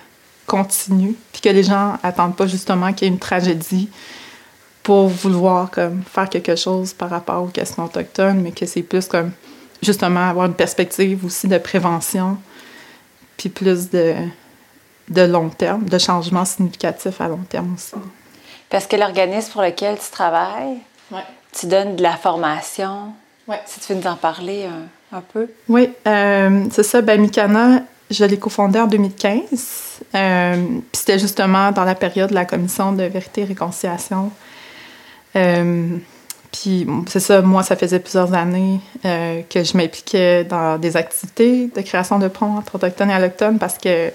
continu, 0.47 1.15
puis 1.33 1.41
que 1.43 1.49
les 1.49 1.65
gens 1.65 1.99
attendent 2.03 2.37
pas 2.37 2.47
justement 2.47 2.93
qu'il 2.93 3.09
y 3.09 3.11
ait 3.11 3.15
une 3.15 3.19
tragédie 3.19 3.89
pour 4.83 5.09
vouloir 5.09 5.71
comme, 5.71 6.03
faire 6.05 6.29
quelque 6.29 6.55
chose 6.55 6.93
par 6.93 7.11
rapport 7.11 7.43
aux 7.43 7.49
questions 7.49 7.85
autochtones, 7.85 8.41
mais 8.41 8.53
que 8.53 8.67
c'est 8.67 8.83
plus 8.83 9.07
comme 9.07 9.33
justement 9.83 10.29
avoir 10.29 10.47
une 10.47 10.55
perspective 10.55 11.25
aussi 11.25 11.49
de 11.49 11.59
prévention, 11.59 12.39
puis 13.37 13.49
plus 13.49 13.91
de, 13.91 14.15
de 15.09 15.23
long 15.23 15.49
terme, 15.49 15.85
de 15.85 15.99
changement 15.99 16.45
significatif 16.45 17.21
à 17.21 17.29
long 17.29 17.45
terme 17.49 17.75
aussi. 17.75 17.95
Parce 18.71 18.87
que 18.87 18.97
l'organisme 18.97 19.53
pour 19.53 19.63
lequel 19.63 19.97
tu 19.99 20.11
travailles, 20.11 20.79
tu 21.53 21.67
donnes 21.67 21.97
de 21.97 22.03
la 22.03 22.17
formation. 22.17 23.13
Si 23.65 23.81
tu 23.81 23.93
veux 23.93 24.01
nous 24.01 24.07
en 24.07 24.17
parler 24.17 24.67
un, 25.13 25.23
peu. 25.33 25.49
Oui, 25.69 25.93
euh, 26.07 26.65
c'est 26.73 26.83
ça. 26.83 27.01
Ben, 27.01 27.21
Mikana, 27.21 27.83
je 28.11 28.25
l'ai 28.25 28.39
cofondé 28.39 28.79
en 28.79 28.87
2015. 28.87 30.01
Euh, 30.15 30.55
puis 30.57 30.83
c'était 30.93 31.19
justement 31.19 31.73
dans 31.73 31.85
la 31.85 31.95
période 31.95 32.31
de 32.31 32.35
la 32.35 32.45
commission 32.45 32.93
de 32.93 33.05
vérité 33.05 33.43
et 33.43 33.45
réconciliation. 33.45 34.31
Euh, 35.37 35.97
puis 36.53 36.87
c'est 37.09 37.21
ça, 37.21 37.43
moi, 37.43 37.63
ça 37.63 37.77
faisait 37.77 37.99
plusieurs 37.99 38.33
années 38.33 38.81
euh, 39.05 39.43
que 39.49 39.63
je 39.63 39.77
m'impliquais 39.77 40.45
dans 40.45 40.79
des 40.79 40.97
activités 40.97 41.71
de 41.75 41.81
création 41.83 42.19
de 42.19 42.29
ponts 42.29 42.57
entre 42.57 42.77
autochtones 42.77 43.11
et 43.11 43.15
allochtones 43.15 43.59
parce 43.59 43.79
que 43.79 44.13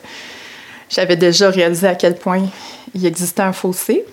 j'avais 0.90 1.16
déjà 1.16 1.50
réalisé 1.50 1.88
à 1.88 1.96
quel 1.96 2.16
point 2.16 2.42
il 2.94 3.06
existait 3.06 3.44
un 3.44 3.54
fossé. 3.54 4.06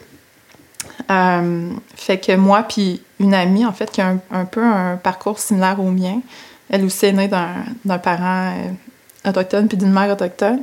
Euh, 1.10 1.70
fait 1.94 2.18
que 2.18 2.36
moi, 2.36 2.62
puis 2.62 3.02
une 3.20 3.34
amie, 3.34 3.64
en 3.64 3.72
fait, 3.72 3.90
qui 3.90 4.00
a 4.00 4.16
un, 4.30 4.44
peu 4.44 4.62
un 4.62 4.96
parcours 4.96 5.38
similaire 5.38 5.80
au 5.80 5.90
mien, 5.90 6.20
elle 6.70 6.84
aussi 6.84 7.06
est 7.06 7.12
née 7.12 7.28
d'un 7.28 7.98
parent 7.98 8.52
euh, 8.52 9.28
autochtone 9.30 9.68
puis 9.68 9.76
d'une 9.76 9.92
mère 9.92 10.12
autochtone. 10.12 10.60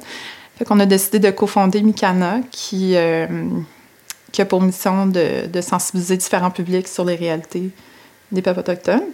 Fait 0.58 0.66
qu'on 0.66 0.80
a 0.80 0.86
décidé 0.86 1.20
de 1.20 1.32
cofonder 1.32 1.82
Mikana, 1.82 2.40
qui 2.52 2.96
qui 4.36 4.42
a 4.42 4.46
pour 4.46 4.62
mission 4.62 5.08
de, 5.08 5.62
sensibiliser 5.62 6.18
différents 6.18 6.52
publics 6.52 6.90
sur 6.90 7.06
les 7.06 7.16
réalités 7.16 7.70
des 8.34 8.42
peuples 8.42 8.60
autochtones. 8.60 9.08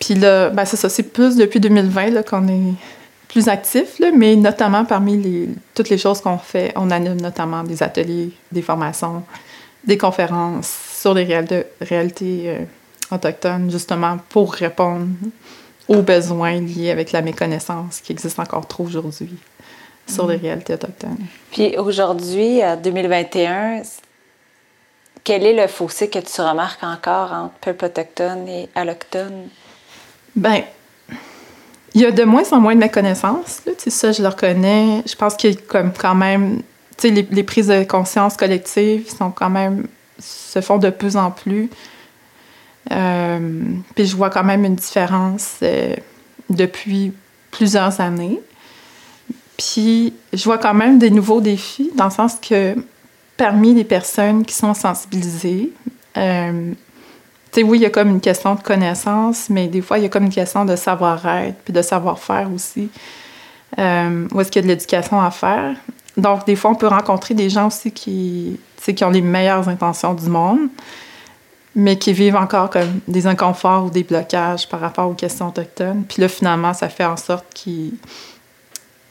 Puis 0.00 0.16
là, 0.16 0.50
ben 0.50 0.64
c'est 0.64 0.76
ça, 0.76 0.88
c'est 0.88 1.04
plus 1.04 1.36
depuis 1.36 1.60
2020 1.60 2.28
qu'on 2.28 2.48
est 2.48 2.74
plus 3.28 3.46
actif, 3.48 4.00
là, 4.00 4.10
mais 4.12 4.34
notamment 4.34 4.84
parmi 4.84 5.16
les, 5.16 5.48
toutes 5.74 5.90
les 5.90 5.98
choses 5.98 6.20
qu'on 6.20 6.38
fait, 6.38 6.72
on 6.74 6.90
anime 6.90 7.20
notamment 7.20 7.62
des 7.62 7.84
ateliers, 7.84 8.32
des 8.50 8.62
formations, 8.62 9.22
des 9.86 9.98
conférences 9.98 10.72
sur 11.00 11.14
les 11.14 11.24
réalités, 11.80 12.44
euh, 12.46 12.64
autochtones, 13.10 13.70
justement 13.70 14.18
pour 14.28 14.52
répondre 14.54 15.08
aux 15.88 16.02
besoins 16.02 16.60
liés 16.60 16.90
avec 16.90 17.12
la 17.12 17.20
méconnaissance 17.20 18.00
qui 18.00 18.12
existe 18.12 18.38
encore 18.38 18.66
trop 18.66 18.84
aujourd'hui 18.84 19.36
sur 20.06 20.26
les 20.26 20.38
mm. 20.38 20.40
réalités 20.42 20.74
autochtones. 20.74 21.26
Puis 21.52 21.76
aujourd'hui, 21.78 22.64
en 22.64 22.76
2021, 22.76 23.82
quel 25.22 25.44
est 25.44 25.54
le 25.54 25.66
fossé 25.66 26.08
que 26.08 26.18
tu 26.18 26.40
remarques 26.40 26.82
encore 26.82 27.32
entre 27.32 27.54
peuple 27.54 27.86
autochtone 27.86 28.48
et 28.48 28.68
allochtone? 28.74 29.48
Ben, 30.36 30.62
il 31.94 32.00
y 32.00 32.06
a 32.06 32.10
de 32.10 32.24
moins 32.24 32.42
en 32.52 32.60
moins 32.60 32.74
de 32.74 32.80
méconnaissance. 32.80 33.62
Là, 33.66 33.72
ça, 33.76 34.12
je 34.12 34.20
le 34.20 34.28
reconnais. 34.28 35.02
Je 35.06 35.14
pense 35.14 35.34
qu'il 35.36 35.52
y 35.52 35.56
a 35.56 35.60
comme 35.66 35.92
quand 35.92 36.14
même... 36.14 36.62
Les, 37.02 37.26
les, 37.30 37.42
prises 37.42 37.68
de 37.68 37.84
conscience 37.84 38.36
collectives 38.36 39.10
sont 39.10 39.30
quand 39.30 39.50
même... 39.50 39.86
se 40.18 40.60
font 40.60 40.78
de 40.78 40.90
plus 40.90 41.16
en 41.16 41.30
plus. 41.30 41.68
Euh, 42.92 43.62
puis 43.94 44.06
je 44.06 44.16
vois 44.16 44.30
quand 44.30 44.44
même 44.44 44.64
une 44.64 44.76
différence 44.76 45.56
euh, 45.62 45.94
depuis 46.50 47.12
plusieurs 47.50 48.00
années. 48.00 48.40
Puis 49.56 50.14
je 50.32 50.44
vois 50.44 50.58
quand 50.58 50.74
même 50.74 50.98
des 50.98 51.10
nouveaux 51.10 51.40
défis, 51.40 51.90
dans 51.94 52.06
le 52.06 52.10
sens 52.10 52.36
que 52.36 52.74
parmi 53.36 53.74
les 53.74 53.84
personnes 53.84 54.44
qui 54.44 54.54
sont 54.54 54.74
sensibilisées, 54.74 55.72
euh, 56.16 56.72
tu 57.52 57.60
sais, 57.60 57.66
oui, 57.66 57.78
il 57.78 57.82
y 57.82 57.86
a 57.86 57.90
comme 57.90 58.10
une 58.10 58.20
question 58.20 58.56
de 58.56 58.60
connaissance, 58.60 59.48
mais 59.48 59.68
des 59.68 59.80
fois, 59.80 59.98
il 59.98 60.02
y 60.02 60.06
a 60.06 60.08
comme 60.08 60.24
une 60.24 60.34
question 60.34 60.64
de 60.64 60.74
savoir-être, 60.74 61.56
puis 61.64 61.72
de 61.72 61.82
savoir-faire 61.82 62.50
aussi. 62.52 62.90
Euh, 63.78 64.26
où 64.32 64.40
est-ce 64.40 64.50
qu'il 64.50 64.62
y 64.62 64.64
a 64.64 64.66
de 64.66 64.72
l'éducation 64.72 65.20
à 65.20 65.30
faire? 65.30 65.76
Donc, 66.16 66.46
des 66.46 66.56
fois, 66.56 66.70
on 66.70 66.74
peut 66.74 66.86
rencontrer 66.86 67.34
des 67.34 67.50
gens 67.50 67.66
aussi 67.66 67.90
qui, 67.90 68.58
qui 68.80 69.04
ont 69.04 69.10
les 69.10 69.22
meilleures 69.22 69.68
intentions 69.68 70.14
du 70.14 70.28
monde, 70.28 70.68
mais 71.74 71.98
qui 71.98 72.12
vivent 72.12 72.36
encore 72.36 72.70
comme 72.70 73.00
des 73.08 73.26
inconforts 73.26 73.86
ou 73.86 73.90
des 73.90 74.04
blocages 74.04 74.68
par 74.68 74.80
rapport 74.80 75.08
aux 75.08 75.14
questions 75.14 75.48
autochtones. 75.48 76.04
Puis 76.08 76.20
là, 76.22 76.28
finalement, 76.28 76.72
ça 76.72 76.88
fait 76.88 77.04
en 77.04 77.16
sorte 77.16 77.46
qu'ils 77.52 77.94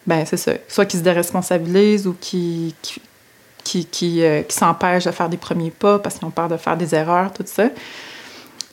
ben 0.06 0.26
c'est 0.26 0.38
ça. 0.38 0.52
Soit 0.68 0.86
qu'ils 0.86 1.00
se 1.00 1.04
déresponsabilisent 1.04 2.08
ou 2.08 2.16
qu'ils 2.20 2.74
qui, 3.64 3.86
qui, 3.86 4.24
euh, 4.24 4.42
qui 4.42 4.56
s'empêchent 4.56 5.06
de 5.06 5.12
faire 5.12 5.30
des 5.30 5.38
premiers 5.38 5.72
pas 5.72 6.00
parce 6.00 6.16
qu'ils 6.16 6.28
ont 6.28 6.32
peur 6.32 6.50
de 6.50 6.58
faire 6.58 6.76
des 6.78 6.94
erreurs, 6.94 7.32
tout 7.32 7.44
ça. 7.46 7.70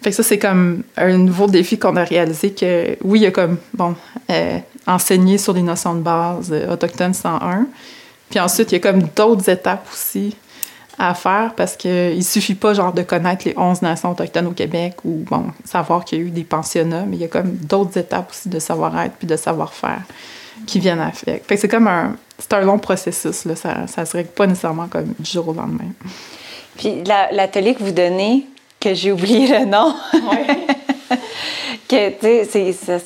Fait 0.03 0.11
que 0.11 0.17
ça, 0.17 0.23
c'est 0.23 0.39
comme 0.39 0.83
un 0.97 1.17
nouveau 1.19 1.47
défi 1.47 1.79
qu'on 1.79 1.95
a 1.97 2.05
réalisé 2.05 2.53
que, 2.53 2.97
oui, 3.05 3.21
il 3.21 3.23
y 3.23 3.27
a 3.27 3.31
comme, 3.31 3.59
bon, 3.75 3.95
euh, 4.31 4.59
enseigner 4.87 5.39
sur 5.39 5.53
les 5.53 5.63
notions 5.63 5.95
de 5.95 6.01
base 6.01 6.49
euh, 6.51 6.73
autochtones 6.73 7.15
101. 7.15 7.67
Puis 8.31 8.39
ensuite, 8.39 8.73
il 8.73 8.77
y 8.77 8.79
a 8.79 8.81
comme 8.81 9.03
d'autres 9.15 9.49
étapes 9.49 9.87
aussi 9.93 10.37
à 10.99 11.15
faire 11.15 11.55
parce 11.57 11.77
qu'il 11.77 12.17
ne 12.17 12.23
suffit 12.23 12.55
pas, 12.55 12.75
genre, 12.75 12.93
de 12.93 13.03
connaître 13.03 13.47
les 13.47 13.55
11 13.57 13.83
nations 13.83 14.11
autochtones 14.13 14.47
au 14.47 14.53
Québec 14.53 14.97
ou, 15.05 15.25
bon, 15.29 15.47
savoir 15.65 16.05
qu'il 16.05 16.19
y 16.19 16.23
a 16.23 16.25
eu 16.27 16.31
des 16.31 16.45
pensionnats, 16.45 17.05
mais 17.07 17.17
il 17.17 17.23
y 17.23 17.25
a 17.25 17.29
comme 17.29 17.53
d'autres 17.53 17.99
étapes 17.99 18.31
aussi 18.31 18.49
de 18.49 18.59
savoir-être 18.59 19.15
puis 19.15 19.27
de 19.27 19.37
savoir-faire 19.37 20.03
qui 20.67 20.79
viennent 20.79 21.01
avec. 21.01 21.45
Fait 21.47 21.55
que 21.55 21.57
c'est 21.57 21.69
comme 21.69 21.89
un, 21.89 22.17
c'est 22.39 22.53
un 22.53 22.61
long 22.61 22.79
processus, 22.79 23.45
là. 23.47 23.57
Ça, 23.57 23.87
ça 23.87 24.05
se 24.05 24.17
règle 24.17 24.29
pas 24.31 24.47
nécessairement 24.47 24.89
comme 24.89 25.15
du 25.19 25.31
jour 25.31 25.49
au 25.49 25.55
lendemain. 25.55 25.91
Puis 26.77 27.03
l'atelier 27.05 27.75
que 27.75 27.83
vous 27.83 27.93
donnez, 27.93 28.47
que 28.79 28.95
j'ai 28.95 29.11
oublié 29.11 29.59
le 29.59 29.65
nom, 29.65 29.95
que, 31.89 32.11
tu 32.11 32.51
sais, 32.51 33.01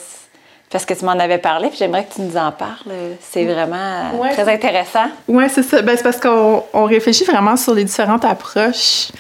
parce 0.75 0.87
que 0.87 0.95
tu 0.95 1.05
m'en 1.05 1.13
avais 1.13 1.39
parlé, 1.39 1.69
puis 1.69 1.79
j'aimerais 1.79 2.05
que 2.05 2.15
tu 2.15 2.21
nous 2.21 2.37
en 2.37 2.51
parles. 2.51 2.91
C'est 3.21 3.45
vraiment 3.45 4.11
très 4.33 4.53
intéressant. 4.53 5.05
Oui, 5.29 5.45
c'est 5.49 5.63
ça. 5.63 5.81
Ben, 5.83 5.97
c'est 5.97 6.03
parce 6.03 6.19
qu'on 6.19 6.85
réfléchit 6.87 7.23
vraiment 7.23 7.57
sur 7.57 7.75
les 7.75 7.85
différentes 7.85 8.25
approches 8.25 9.13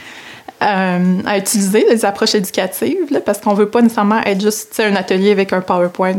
euh, 0.61 1.20
à 1.25 1.38
utiliser, 1.38 1.87
les 1.88 2.04
approches 2.04 2.34
éducatives, 2.34 3.06
là, 3.08 3.20
parce 3.20 3.38
qu'on 3.38 3.54
veut 3.54 3.68
pas 3.68 3.82
nécessairement 3.82 4.20
être 4.23 4.40
juste 4.40 4.80
un 4.80 4.96
atelier 4.96 5.30
avec 5.30 5.52
un 5.52 5.61
PowerPoint 5.61 6.18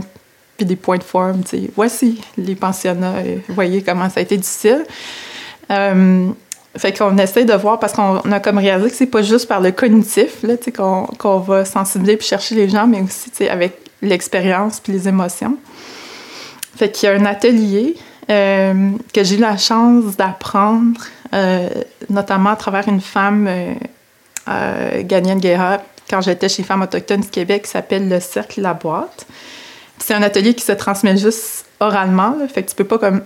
puis 0.55 0.65
des 0.65 0.77
points 0.77 0.99
de 0.99 1.03
forme. 1.03 1.41
voici 1.75 2.21
les 2.37 2.55
pensionnats, 2.55 3.15
vous 3.49 3.55
voyez 3.55 3.81
comment 3.81 4.09
ça 4.09 4.21
a 4.21 4.23
été 4.23 4.37
difficile. 4.37 4.85
Euh, 5.69 6.29
fait 6.77 6.97
qu'on 6.97 7.17
essaie 7.17 7.43
de 7.43 7.53
voir, 7.55 7.79
parce 7.79 7.91
qu'on 7.91 8.19
a 8.19 8.39
comme 8.39 8.59
réalisé 8.59 8.89
que 8.89 8.95
c'est 8.95 9.05
pas 9.05 9.21
juste 9.21 9.49
par 9.49 9.59
le 9.59 9.73
cognitif 9.73 10.43
là, 10.43 10.53
qu'on, 10.73 11.07
qu'on 11.17 11.39
va 11.39 11.65
sensibiliser 11.65 12.15
puis 12.15 12.25
chercher 12.25 12.55
les 12.55 12.69
gens, 12.69 12.87
mais 12.87 13.01
aussi 13.01 13.49
avec 13.49 13.84
l'expérience 14.01 14.79
puis 14.79 14.93
les 14.93 15.07
émotions. 15.07 15.57
Fait 16.75 16.91
qu'il 16.91 17.07
y 17.07 17.11
a 17.11 17.15
un 17.15 17.25
atelier 17.25 17.95
euh, 18.29 18.91
que 19.13 19.23
j'ai 19.23 19.35
eu 19.35 19.39
la 19.39 19.57
chance 19.57 20.17
d'apprendre, 20.17 21.01
euh, 21.33 21.69
notamment 22.09 22.51
à 22.51 22.55
travers 22.55 22.87
une 22.87 23.01
femme, 23.01 23.47
euh, 23.47 23.73
euh 24.47 25.03
Ganienne 25.03 25.41
quand 26.09 26.21
j'étais 26.21 26.49
chez 26.49 26.63
Femmes 26.63 26.81
autochtones 26.81 27.21
du 27.21 27.29
Québec, 27.29 27.63
qui 27.63 27.71
s'appelle 27.71 28.09
Le 28.09 28.19
Cercle 28.19 28.61
La 28.61 28.73
Boîte. 28.73 29.25
C'est 29.99 30.13
un 30.13 30.21
atelier 30.21 30.53
qui 30.53 30.63
se 30.63 30.71
transmet 30.71 31.17
juste 31.17 31.65
oralement, 31.79 32.35
fait 32.51 32.63
que 32.63 32.69
tu 32.69 32.75
peux 32.75 32.83
pas 32.83 32.97
comme 32.97 33.21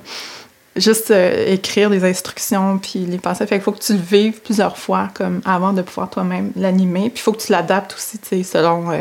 juste 0.75 1.11
écrire 1.11 1.89
des 1.89 2.05
instructions 2.05 2.77
puis 2.77 2.99
les 2.99 3.17
passer. 3.17 3.45
Fait 3.47 3.55
qu'il 3.55 3.63
faut 3.63 3.71
que 3.71 3.83
tu 3.83 3.93
le 3.93 3.99
vives 3.99 4.39
plusieurs 4.41 4.77
fois 4.77 5.09
comme 5.13 5.41
avant 5.43 5.73
de 5.73 5.81
pouvoir 5.81 6.09
toi-même 6.09 6.51
l'animer. 6.55 7.09
Puis 7.09 7.17
il 7.17 7.21
faut 7.21 7.33
que 7.33 7.41
tu 7.41 7.51
l'adaptes 7.51 7.95
aussi, 7.95 8.17
tu 8.19 8.43
selon 8.43 8.91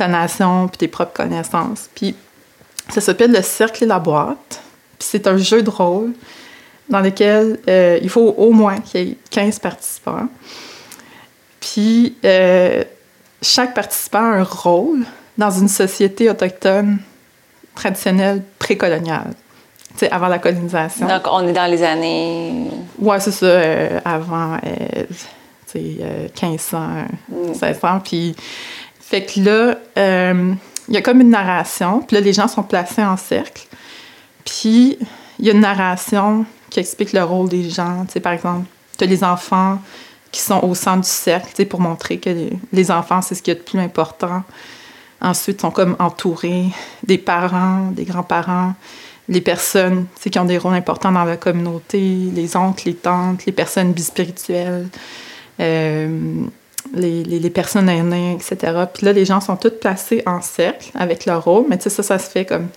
ta 0.00 0.08
nation 0.08 0.68
puis 0.68 0.78
tes 0.78 0.88
propres 0.88 1.12
connaissances. 1.12 1.88
Puis 1.94 2.14
ça 2.88 3.00
s'appelle 3.00 3.32
le 3.32 3.42
cercle 3.42 3.84
et 3.84 3.86
la 3.86 3.98
boîte. 3.98 4.62
Puis 4.98 5.08
c'est 5.10 5.26
un 5.26 5.36
jeu 5.36 5.62
de 5.62 5.70
rôle 5.70 6.12
dans 6.88 7.00
lequel 7.00 7.60
euh, 7.68 7.98
il 8.02 8.08
faut 8.08 8.34
au 8.36 8.50
moins 8.50 8.78
qu'il 8.78 9.00
y 9.00 9.10
ait 9.12 9.16
15 9.30 9.58
participants. 9.58 10.28
Puis 11.60 12.16
chaque 13.42 13.74
participant 13.74 14.18
a 14.32 14.36
un 14.38 14.44
rôle 14.44 15.04
dans 15.38 15.50
une 15.50 15.68
société 15.68 16.28
autochtone 16.28 16.98
traditionnelle 17.74 18.42
précoloniale, 18.58 19.32
c'est 19.96 20.10
avant 20.10 20.28
la 20.28 20.38
colonisation. 20.38 21.06
Donc, 21.06 21.22
on 21.30 21.46
est 21.48 21.52
dans 21.52 21.70
les 21.70 21.82
années... 21.82 22.70
Ouais, 22.98 23.18
c'est 23.20 23.32
ça, 23.32 23.46
euh, 23.46 24.00
avant 24.04 24.54
euh, 24.54 25.04
euh, 25.76 26.28
1500, 26.42 26.78
1600. 27.28 27.94
Mm. 27.94 28.00
Puis, 28.04 28.36
fait 29.10 29.24
que 29.24 29.40
là, 29.40 29.76
euh, 29.98 30.54
il 30.86 30.94
y 30.94 30.96
a 30.96 31.02
comme 31.02 31.20
une 31.20 31.30
narration, 31.30 32.00
puis 32.00 32.14
là, 32.14 32.20
les 32.20 32.32
gens 32.32 32.46
sont 32.46 32.62
placés 32.62 33.02
en 33.02 33.16
cercle. 33.16 33.66
Puis, 34.44 34.98
il 35.40 35.44
y 35.44 35.50
a 35.50 35.52
une 35.52 35.62
narration 35.62 36.46
qui 36.70 36.78
explique 36.78 37.12
le 37.12 37.24
rôle 37.24 37.48
des 37.48 37.68
gens. 37.68 38.04
Tu 38.06 38.12
sais, 38.12 38.20
par 38.20 38.34
exemple, 38.34 38.66
tu 38.96 39.02
as 39.02 39.08
les 39.08 39.24
enfants 39.24 39.80
qui 40.30 40.40
sont 40.40 40.60
au 40.62 40.76
centre 40.76 41.00
du 41.00 41.08
cercle, 41.08 41.48
tu 41.48 41.56
sais, 41.56 41.64
pour 41.64 41.80
montrer 41.80 42.18
que 42.18 42.30
les, 42.72 42.90
enfants, 42.92 43.20
c'est 43.20 43.34
ce 43.34 43.42
qui 43.42 43.50
est 43.50 43.54
le 43.54 43.62
plus 43.62 43.80
important 43.80 44.44
Ensuite, 45.20 45.60
sont 45.60 45.72
comme 45.72 45.96
entourés 45.98 46.66
des 47.02 47.18
parents, 47.18 47.90
des 47.90 48.04
grands-parents, 48.04 48.74
les 49.28 49.40
personnes 49.40 50.06
qui 50.20 50.38
ont 50.38 50.44
des 50.44 50.56
rôles 50.56 50.74
importants 50.74 51.10
dans 51.10 51.24
la 51.24 51.36
communauté, 51.36 51.98
les 52.32 52.56
oncles, 52.56 52.84
les 52.86 52.94
tantes, 52.94 53.44
les 53.44 53.52
personnes 53.52 53.92
bispirituelles, 53.92 54.88
euh, 55.58 56.46
les, 56.92 57.22
les, 57.22 57.50
personnes 57.50 57.88
aînées, 57.88 58.34
etc. 58.34 58.84
Puis 58.92 59.06
là, 59.06 59.12
les 59.12 59.24
gens 59.24 59.40
sont 59.40 59.56
tous 59.56 59.70
placés 59.70 60.22
en 60.26 60.40
cercle 60.40 60.90
avec 60.94 61.26
leur 61.26 61.44
rôle, 61.44 61.66
mais 61.68 61.78
tu 61.78 61.84
sais, 61.84 61.90
ça, 61.90 62.02
ça 62.02 62.18
se 62.18 62.28
fait 62.30 62.44
comme 62.44 62.68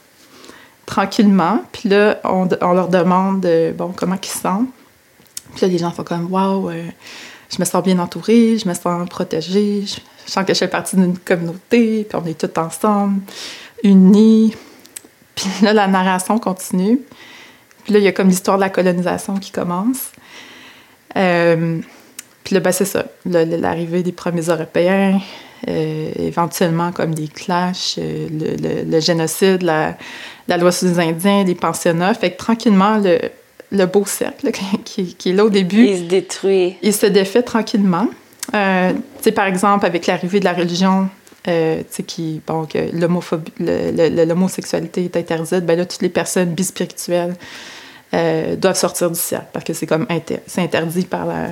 tranquillement. 0.85 1.61
Puis 1.71 1.89
là, 1.89 2.19
on, 2.23 2.47
on 2.61 2.73
leur 2.73 2.89
demande, 2.89 3.45
euh, 3.45 3.71
bon, 3.71 3.93
comment 3.95 4.17
ils 4.21 4.27
se 4.27 4.39
sentent. 4.39 4.69
Puis 5.55 5.65
là, 5.65 5.67
les 5.67 5.77
gens 5.77 5.91
font 5.91 6.03
comme, 6.03 6.31
waouh, 6.31 6.71
je 7.49 7.59
me 7.59 7.65
sens 7.65 7.83
bien 7.83 7.99
entourée, 7.99 8.57
je 8.57 8.67
me 8.67 8.73
sens 8.73 9.07
protégée, 9.09 9.83
je 9.85 10.31
sens 10.31 10.45
que 10.45 10.53
je 10.53 10.59
fais 10.59 10.67
partie 10.67 10.95
d'une 10.95 11.17
communauté, 11.17 12.05
puis 12.09 12.19
on 12.19 12.25
est 12.25 12.37
tous 12.37 12.59
ensemble, 12.59 13.21
unis. 13.83 14.55
Puis 15.35 15.49
là, 15.61 15.73
la 15.73 15.87
narration 15.87 16.39
continue. 16.39 16.99
Puis 17.83 17.93
là, 17.93 17.99
il 17.99 18.05
y 18.05 18.07
a 18.07 18.11
comme 18.11 18.29
l'histoire 18.29 18.57
de 18.57 18.61
la 18.61 18.69
colonisation 18.69 19.37
qui 19.37 19.51
commence. 19.51 20.11
Euh, 21.15 21.79
puis 22.43 22.55
là, 22.55 22.59
ben, 22.59 22.71
c'est 22.71 22.85
ça. 22.85 23.05
L'arrivée 23.25 24.03
des 24.03 24.11
premiers 24.11 24.43
Européens, 24.43 25.19
euh, 25.67 26.11
éventuellement 26.17 26.91
comme 26.91 27.15
des 27.15 27.27
clashs, 27.27 27.95
euh, 27.97 28.85
le, 28.85 28.99
génocide, 28.99 29.63
la, 29.63 29.97
loi 30.57 30.71
sur 30.71 30.87
les 30.87 30.99
Indiens, 30.99 31.43
les 31.43 31.55
pensionnats. 31.55 32.13
Fait 32.13 32.31
que 32.31 32.37
tranquillement, 32.37 33.01
le, 33.71 33.85
beau 33.85 34.05
cercle 34.05 34.51
qui, 34.83 35.15
qui, 35.15 35.29
est 35.29 35.33
là 35.33 35.45
au 35.45 35.49
début. 35.49 35.85
Il 35.85 35.97
se 35.97 36.03
détruit. 36.03 36.75
Il 36.81 36.93
se 36.93 37.05
défait 37.05 37.43
tranquillement. 37.43 38.07
Euh, 38.53 38.93
par 39.35 39.47
exemple, 39.47 39.85
avec 39.85 40.05
l'arrivée 40.05 40.39
de 40.39 40.45
la 40.45 40.53
religion, 40.53 41.09
euh, 41.47 41.81
qui, 42.07 42.41
bon, 42.45 42.65
que 42.65 42.77
l'homosexualité 44.25 45.05
est 45.05 45.17
interdite, 45.17 45.65
ben 45.65 45.77
là, 45.77 45.85
toutes 45.85 46.01
les 46.01 46.09
personnes 46.09 46.53
bispirituelles 46.53 47.35
euh, 48.13 48.55
doivent 48.55 48.77
sortir 48.77 49.11
du 49.11 49.19
cercle 49.19 49.47
parce 49.51 49.65
que 49.65 49.73
c'est 49.73 49.87
comme 49.87 50.07
c'est 50.47 50.61
interdit 50.61 51.05
par 51.05 51.25
la, 51.25 51.47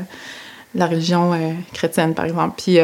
la 0.75 0.87
religion 0.87 1.33
euh, 1.33 1.53
chrétienne, 1.73 2.13
par 2.13 2.25
exemple. 2.25 2.61
Puis, 2.61 2.79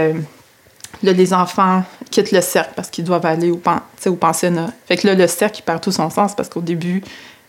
Là, 1.04 1.14
les 1.14 1.34
enfants 1.34 1.84
quittent 2.10 2.32
le 2.32 2.42
cercle 2.42 2.72
parce 2.76 2.90
qu'ils 2.90 3.04
doivent 3.04 3.26
aller 3.26 3.52
au, 3.52 3.58
pen, 3.58 3.80
au 4.08 4.16
pensionnat. 4.16 4.72
Fait 4.88 4.98
que 4.98 5.08
là, 5.08 5.14
le 5.14 5.28
cercle, 5.28 5.60
il 5.60 5.64
perd 5.64 5.82
tout 5.82 5.92
son 5.92 6.10
sens 6.10 6.36
parce 6.36 6.50
qu'au 6.50 6.62
début, 6.62 7.04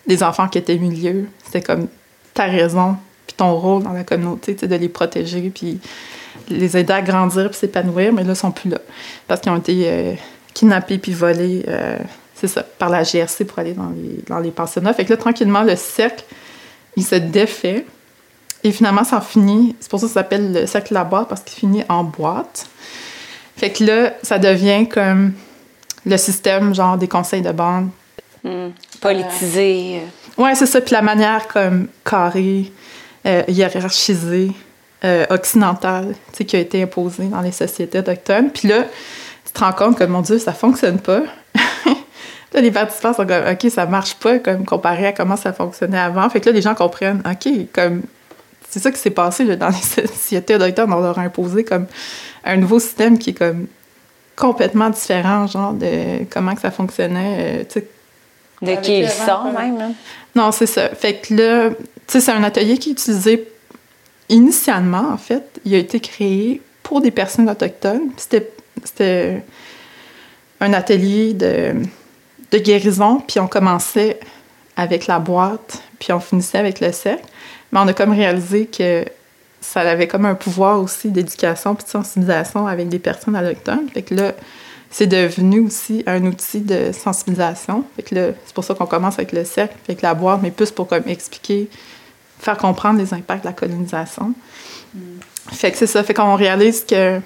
les 0.06 0.22
enfants 0.22 0.48
qui 0.48 0.58
étaient 0.58 0.76
milieu, 0.76 1.26
c'était 1.44 1.62
comme 1.62 1.88
ta 2.34 2.44
raison, 2.44 2.96
puis 3.26 3.36
ton 3.36 3.54
rôle 3.54 3.82
dans 3.82 3.92
la 3.92 4.04
communauté, 4.04 4.54
de 4.54 4.74
les 4.74 4.88
protéger, 4.88 5.50
puis 5.54 5.80
les 6.48 6.76
aider 6.76 6.92
à 6.92 7.02
grandir, 7.02 7.50
puis 7.50 7.58
s'épanouir, 7.58 8.12
mais 8.12 8.24
là, 8.24 8.32
ils 8.32 8.36
sont 8.36 8.50
plus 8.50 8.70
là. 8.70 8.78
Parce 9.26 9.40
qu'ils 9.40 9.52
ont 9.52 9.56
été 9.56 9.84
euh, 9.86 10.14
kidnappés 10.54 10.98
puis 10.98 11.12
volés, 11.12 11.64
euh, 11.68 11.98
c'est 12.34 12.48
ça, 12.48 12.62
par 12.62 12.90
la 12.90 13.02
GRC 13.02 13.44
pour 13.44 13.58
aller 13.58 13.72
dans 13.72 13.90
les, 13.90 14.22
dans 14.26 14.38
les 14.38 14.50
pensionnats. 14.50 14.92
Fait 14.92 15.04
que 15.04 15.10
là, 15.10 15.16
tranquillement, 15.16 15.62
le 15.62 15.76
cercle, 15.76 16.24
il 16.96 17.04
se 17.04 17.16
défait. 17.16 17.86
Et 18.64 18.72
finalement, 18.72 19.04
ça 19.04 19.20
finit, 19.20 19.76
c'est 19.80 19.90
pour 19.90 20.00
ça 20.00 20.06
que 20.06 20.12
ça 20.12 20.20
s'appelle 20.20 20.52
le 20.52 20.66
cercle 20.66 20.94
la 20.94 21.04
boîte, 21.04 21.28
parce 21.28 21.42
qu'il 21.42 21.58
finit 21.58 21.84
en 21.88 22.04
boîte. 22.04 22.66
Fait 23.56 23.70
que 23.70 23.84
là, 23.84 24.12
ça 24.22 24.38
devient 24.38 24.88
comme 24.88 25.32
le 26.04 26.16
système, 26.16 26.74
genre, 26.74 26.96
des 26.96 27.08
conseils 27.08 27.42
de 27.42 27.52
bande. 27.52 27.88
Hmm. 28.44 28.70
Politisé. 29.00 30.00
Euh. 30.02 30.42
Ouais, 30.42 30.54
c'est 30.54 30.66
ça. 30.66 30.80
Puis 30.80 30.92
la 30.92 31.02
manière 31.02 31.48
comme 31.48 31.88
carrée, 32.04 32.72
euh, 33.26 33.42
hiérarchisée, 33.48 34.52
euh, 35.04 35.26
occidentale, 35.30 36.14
tu 36.32 36.38
sais, 36.38 36.44
qui 36.44 36.56
a 36.56 36.60
été 36.60 36.82
imposée 36.82 37.26
dans 37.26 37.40
les 37.40 37.52
sociétés 37.52 37.98
autochtones. 37.98 38.50
Puis 38.50 38.68
là, 38.68 38.84
tu 39.44 39.52
te 39.52 39.60
rends 39.60 39.72
compte 39.72 39.98
que, 39.98 40.04
mon 40.04 40.22
Dieu, 40.22 40.38
ça 40.38 40.52
fonctionne 40.52 40.98
pas. 40.98 41.22
là, 42.54 42.60
les 42.60 42.70
participants 42.70 43.12
sont 43.12 43.26
comme, 43.26 43.44
OK, 43.48 43.70
ça 43.70 43.86
marche 43.86 44.14
pas, 44.14 44.38
comme 44.38 44.64
comparé 44.64 45.06
à 45.06 45.12
comment 45.12 45.36
ça 45.36 45.52
fonctionnait 45.52 45.98
avant. 45.98 46.28
Fait 46.30 46.40
que 46.40 46.46
là, 46.46 46.52
les 46.52 46.62
gens 46.62 46.74
comprennent, 46.74 47.22
OK, 47.24 47.48
comme, 47.72 48.02
c'est 48.70 48.80
ça 48.80 48.90
qui 48.90 48.98
s'est 48.98 49.10
passé 49.10 49.44
là, 49.44 49.56
dans 49.56 49.68
les 49.68 49.74
sociétés 50.06 50.54
autochtones. 50.54 50.92
On 50.92 51.00
leur 51.00 51.18
a 51.18 51.22
imposé 51.22 51.64
comme 51.64 51.86
un 52.44 52.56
nouveau 52.56 52.78
système 52.78 53.18
qui 53.18 53.30
est 53.30 53.34
comme 53.34 53.66
complètement 54.36 54.90
différent, 54.90 55.46
genre 55.46 55.72
de 55.72 56.24
comment 56.30 56.54
que 56.54 56.60
ça 56.60 56.70
fonctionnait. 56.70 57.64
Euh, 57.74 57.80
de 58.60 58.74
qui 58.80 59.00
ils 59.00 59.08
sont, 59.08 59.52
même. 59.52 59.80
Hein? 59.80 59.92
Non, 60.34 60.52
c'est 60.52 60.66
ça. 60.66 60.88
Fait 60.90 61.14
que 61.14 61.34
là, 61.34 61.70
tu 61.70 61.76
sais, 62.08 62.20
c'est 62.20 62.32
un 62.32 62.42
atelier 62.42 62.78
qui 62.78 62.90
est 62.90 62.92
utilisé 62.92 63.48
initialement, 64.28 65.10
en 65.12 65.16
fait. 65.16 65.60
Il 65.64 65.74
a 65.74 65.78
été 65.78 66.00
créé 66.00 66.60
pour 66.82 67.00
des 67.00 67.10
personnes 67.10 67.48
autochtones. 67.48 68.10
C'était 68.16 69.42
un 70.60 70.72
atelier 70.72 71.34
de, 71.34 71.74
de 72.50 72.58
guérison, 72.58 73.22
puis 73.26 73.38
on 73.38 73.46
commençait 73.46 74.18
avec 74.76 75.06
la 75.06 75.18
boîte, 75.18 75.82
puis 75.98 76.12
on 76.12 76.20
finissait 76.20 76.58
avec 76.58 76.80
le 76.80 76.92
cercle. 76.92 77.24
Mais 77.72 77.80
on 77.80 77.88
a 77.88 77.92
comme 77.92 78.12
réalisé 78.12 78.66
que 78.66 79.04
ça 79.60 79.80
avait 79.80 80.06
comme 80.08 80.24
un 80.24 80.34
pouvoir 80.34 80.80
aussi 80.80 81.10
d'éducation 81.10 81.74
puis 81.74 81.84
de 81.84 81.90
sensibilisation 81.90 82.66
avec 82.66 82.88
des 82.88 82.98
personnes 82.98 83.36
autochtones. 83.36 83.88
Fait 83.92 84.02
que 84.02 84.14
là, 84.14 84.32
c'est 84.90 85.06
devenu 85.06 85.60
aussi 85.60 86.02
un 86.06 86.24
outil 86.24 86.60
de 86.60 86.92
sensibilisation. 86.92 87.84
Fait 87.96 88.02
que 88.02 88.14
là, 88.14 88.28
c'est 88.46 88.54
pour 88.54 88.64
ça 88.64 88.74
qu'on 88.74 88.86
commence 88.86 89.14
avec 89.14 89.32
le 89.32 89.44
cercle, 89.44 89.74
avec 89.86 90.02
la 90.02 90.14
boîte, 90.14 90.40
mais 90.42 90.50
plus 90.50 90.70
pour 90.70 90.88
comme 90.88 91.06
expliquer, 91.06 91.68
faire 92.38 92.56
comprendre 92.56 92.98
les 92.98 93.12
impacts 93.12 93.42
de 93.42 93.48
la 93.48 93.52
colonisation. 93.52 94.32
Mm. 94.94 95.00
Fait 95.52 95.70
que 95.70 95.76
c'est 95.76 95.86
ça. 95.86 96.02
Fait 96.02 96.14
qu'on 96.14 96.36
réalise 96.36 96.84
que 96.84 97.20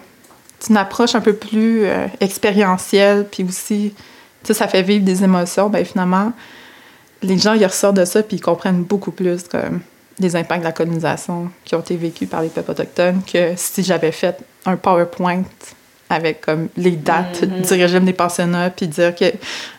c'est 0.59 0.71
une 0.71 0.77
approche 0.77 1.15
un 1.15 1.21
peu 1.21 1.35
plus 1.35 1.85
euh, 1.85 2.07
expérientielle, 2.21 3.27
puis 3.31 3.45
aussi, 3.45 3.95
tu 4.43 4.55
ça 4.55 4.67
fait 4.69 4.83
vivre 4.83 5.05
des 5.05 5.23
émotions. 5.23 5.69
Ben 5.69 5.85
finalement, 5.85 6.33
les 7.23 7.39
gens, 7.39 7.55
ils 7.55 7.65
ressortent 7.65 7.97
de 7.97 8.05
ça, 8.05 8.23
puis 8.23 8.39
ils 8.39 8.41
comprennent 8.41 8.83
beaucoup 8.83 9.13
plus 9.13 9.45
comme 9.45 9.81
des 10.19 10.37
impacts 10.37 10.61
de 10.61 10.67
la 10.67 10.73
colonisation 10.73 11.51
qui 11.65 11.75
ont 11.75 11.81
été 11.81 11.97
vécus 11.97 12.29
par 12.29 12.43
les 12.43 12.49
peuples 12.49 12.71
autochtones 12.71 13.23
que 13.31 13.53
si 13.57 13.83
j'avais 13.83 14.13
fait 14.13 14.39
un 14.67 14.77
PowerPoint 14.77 15.45
avec 16.11 16.43
comme 16.43 16.69
les 16.77 16.93
dates 16.93 17.43
mm-hmm. 17.43 17.67
du 17.67 17.83
régime 17.83 18.05
des 18.05 18.13
pensionnats 18.13 18.71
puis 18.71 18.87
dire 18.87 19.15
que 19.15 19.33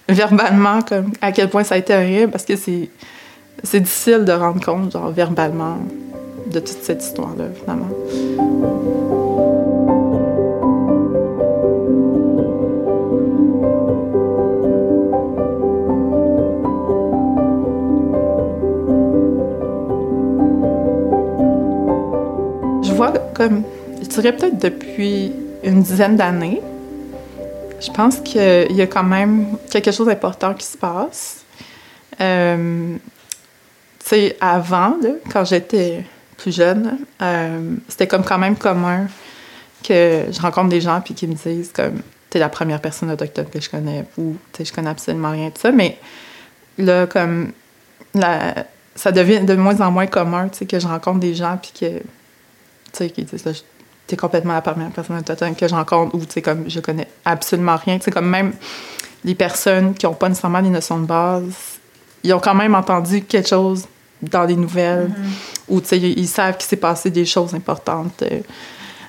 verbalement 0.10 0.82
comme 0.82 1.12
à 1.22 1.32
quel 1.32 1.50
point 1.50 1.64
ça 1.64 1.76
a 1.76 1.78
été 1.78 1.94
horrible 1.94 2.32
parce 2.32 2.46
que 2.46 2.56
c'est 2.56 2.90
c'est 3.64 3.80
difficile 3.80 4.26
de 4.26 4.32
rendre 4.32 4.64
compte 4.64 4.92
genre 4.92 5.12
verbalement 5.12 5.78
de 6.48 6.60
toute 6.60 6.84
cette 6.84 7.04
histoire 7.04 7.36
là 7.36 7.46
finalement. 7.56 7.90
Comme, 23.34 23.64
je 24.02 24.08
dirais 24.08 24.36
peut-être 24.36 24.58
depuis 24.58 25.32
une 25.64 25.82
dizaine 25.82 26.16
d'années, 26.16 26.62
je 27.80 27.92
pense 27.92 28.20
qu'il 28.20 28.72
y 28.72 28.82
a 28.82 28.88
quand 28.88 29.04
même 29.04 29.58
quelque 29.70 29.92
chose 29.92 30.08
d'important 30.08 30.54
qui 30.54 30.66
se 30.66 30.78
passe. 30.78 31.44
Euh, 32.22 32.96
tu 34.00 34.10
sais, 34.10 34.38
avant, 34.40 34.96
quand 35.32 35.46
j'étais 35.46 36.04
plus 36.38 36.56
jeune, 36.56 36.98
euh, 37.22 37.76
c'était 37.88 38.08
comme 38.08 38.24
quand 38.24 38.38
même 38.38 38.56
commun 38.56 39.08
que 39.84 40.26
je 40.32 40.42
rencontre 40.42 40.70
des 40.70 40.82
gens 40.82 41.02
puis 41.02 41.14
qui 41.14 41.28
me 41.28 41.34
disent 41.34 41.72
comme 41.74 42.02
t'es 42.30 42.40
la 42.40 42.50
première 42.50 42.82
personne 42.82 43.12
autochtone 43.12 43.48
que 43.48 43.60
je 43.60 43.70
connais 43.70 44.06
ou 44.18 44.36
tu 44.54 44.66
je 44.66 44.74
connais 44.74 44.90
absolument 44.90 45.32
rien 45.32 45.50
de 45.50 45.58
ça 45.58 45.72
mais 45.72 46.00
là 46.78 47.06
comme 47.06 47.52
la, 48.16 48.66
ça 48.96 49.12
devient 49.12 49.42
de 49.42 49.56
moins 49.56 49.82
en 49.82 49.92
moins 49.92 50.08
commun 50.08 50.48
tu 50.48 50.60
sais 50.60 50.66
que 50.66 50.80
je 50.80 50.88
rencontre 50.88 51.20
des 51.20 51.36
gens 51.36 51.60
puis 51.62 51.72
que 51.78 52.02
tu 52.94 53.00
sais, 53.00 53.10
qui 53.10 53.24
disent, 53.24 53.44
là, 53.46 53.52
t'es 54.08 54.16
complètement 54.16 54.54
la 54.54 54.62
première 54.62 54.92
personne 54.92 55.18
autochtone 55.18 55.56
que 55.56 55.68
je 55.68 55.74
rencontre 55.74 56.16
ou, 56.16 56.20
tu 56.20 56.34
sais, 56.34 56.42
comme, 56.42 56.70
je 56.70 56.80
connais 56.80 57.08
absolument 57.26 57.76
rien. 57.76 57.98
Tu 57.98 58.06
sais, 58.06 58.12
comme 58.12 58.30
même 58.30 58.54
les 59.26 59.36
personnes 59.36 59.94
qui 59.94 60.06
n'ont 60.06 60.14
pas 60.14 60.30
nécessairement 60.30 60.62
des 60.62 60.70
notions 60.70 61.00
de 61.00 61.06
base, 61.06 61.80
ils 62.24 62.34
ont 62.34 62.40
quand 62.40 62.56
même 62.56 62.76
entendu 62.76 63.24
quelque 63.24 63.50
chose 63.50 63.88
dans 64.22 64.44
les 64.44 64.56
nouvelles 64.56 65.10
mm-hmm. 65.10 65.74
ou, 65.74 65.82
tu 65.82 65.88
sais, 65.88 66.00
ils 66.00 66.28
savent 66.28 66.58
qu'il 66.58 66.68
s'est 66.68 66.78
passé 66.78 67.10
des 67.10 67.26
choses 67.26 67.54
importantes 67.54 68.22
euh, 68.24 68.42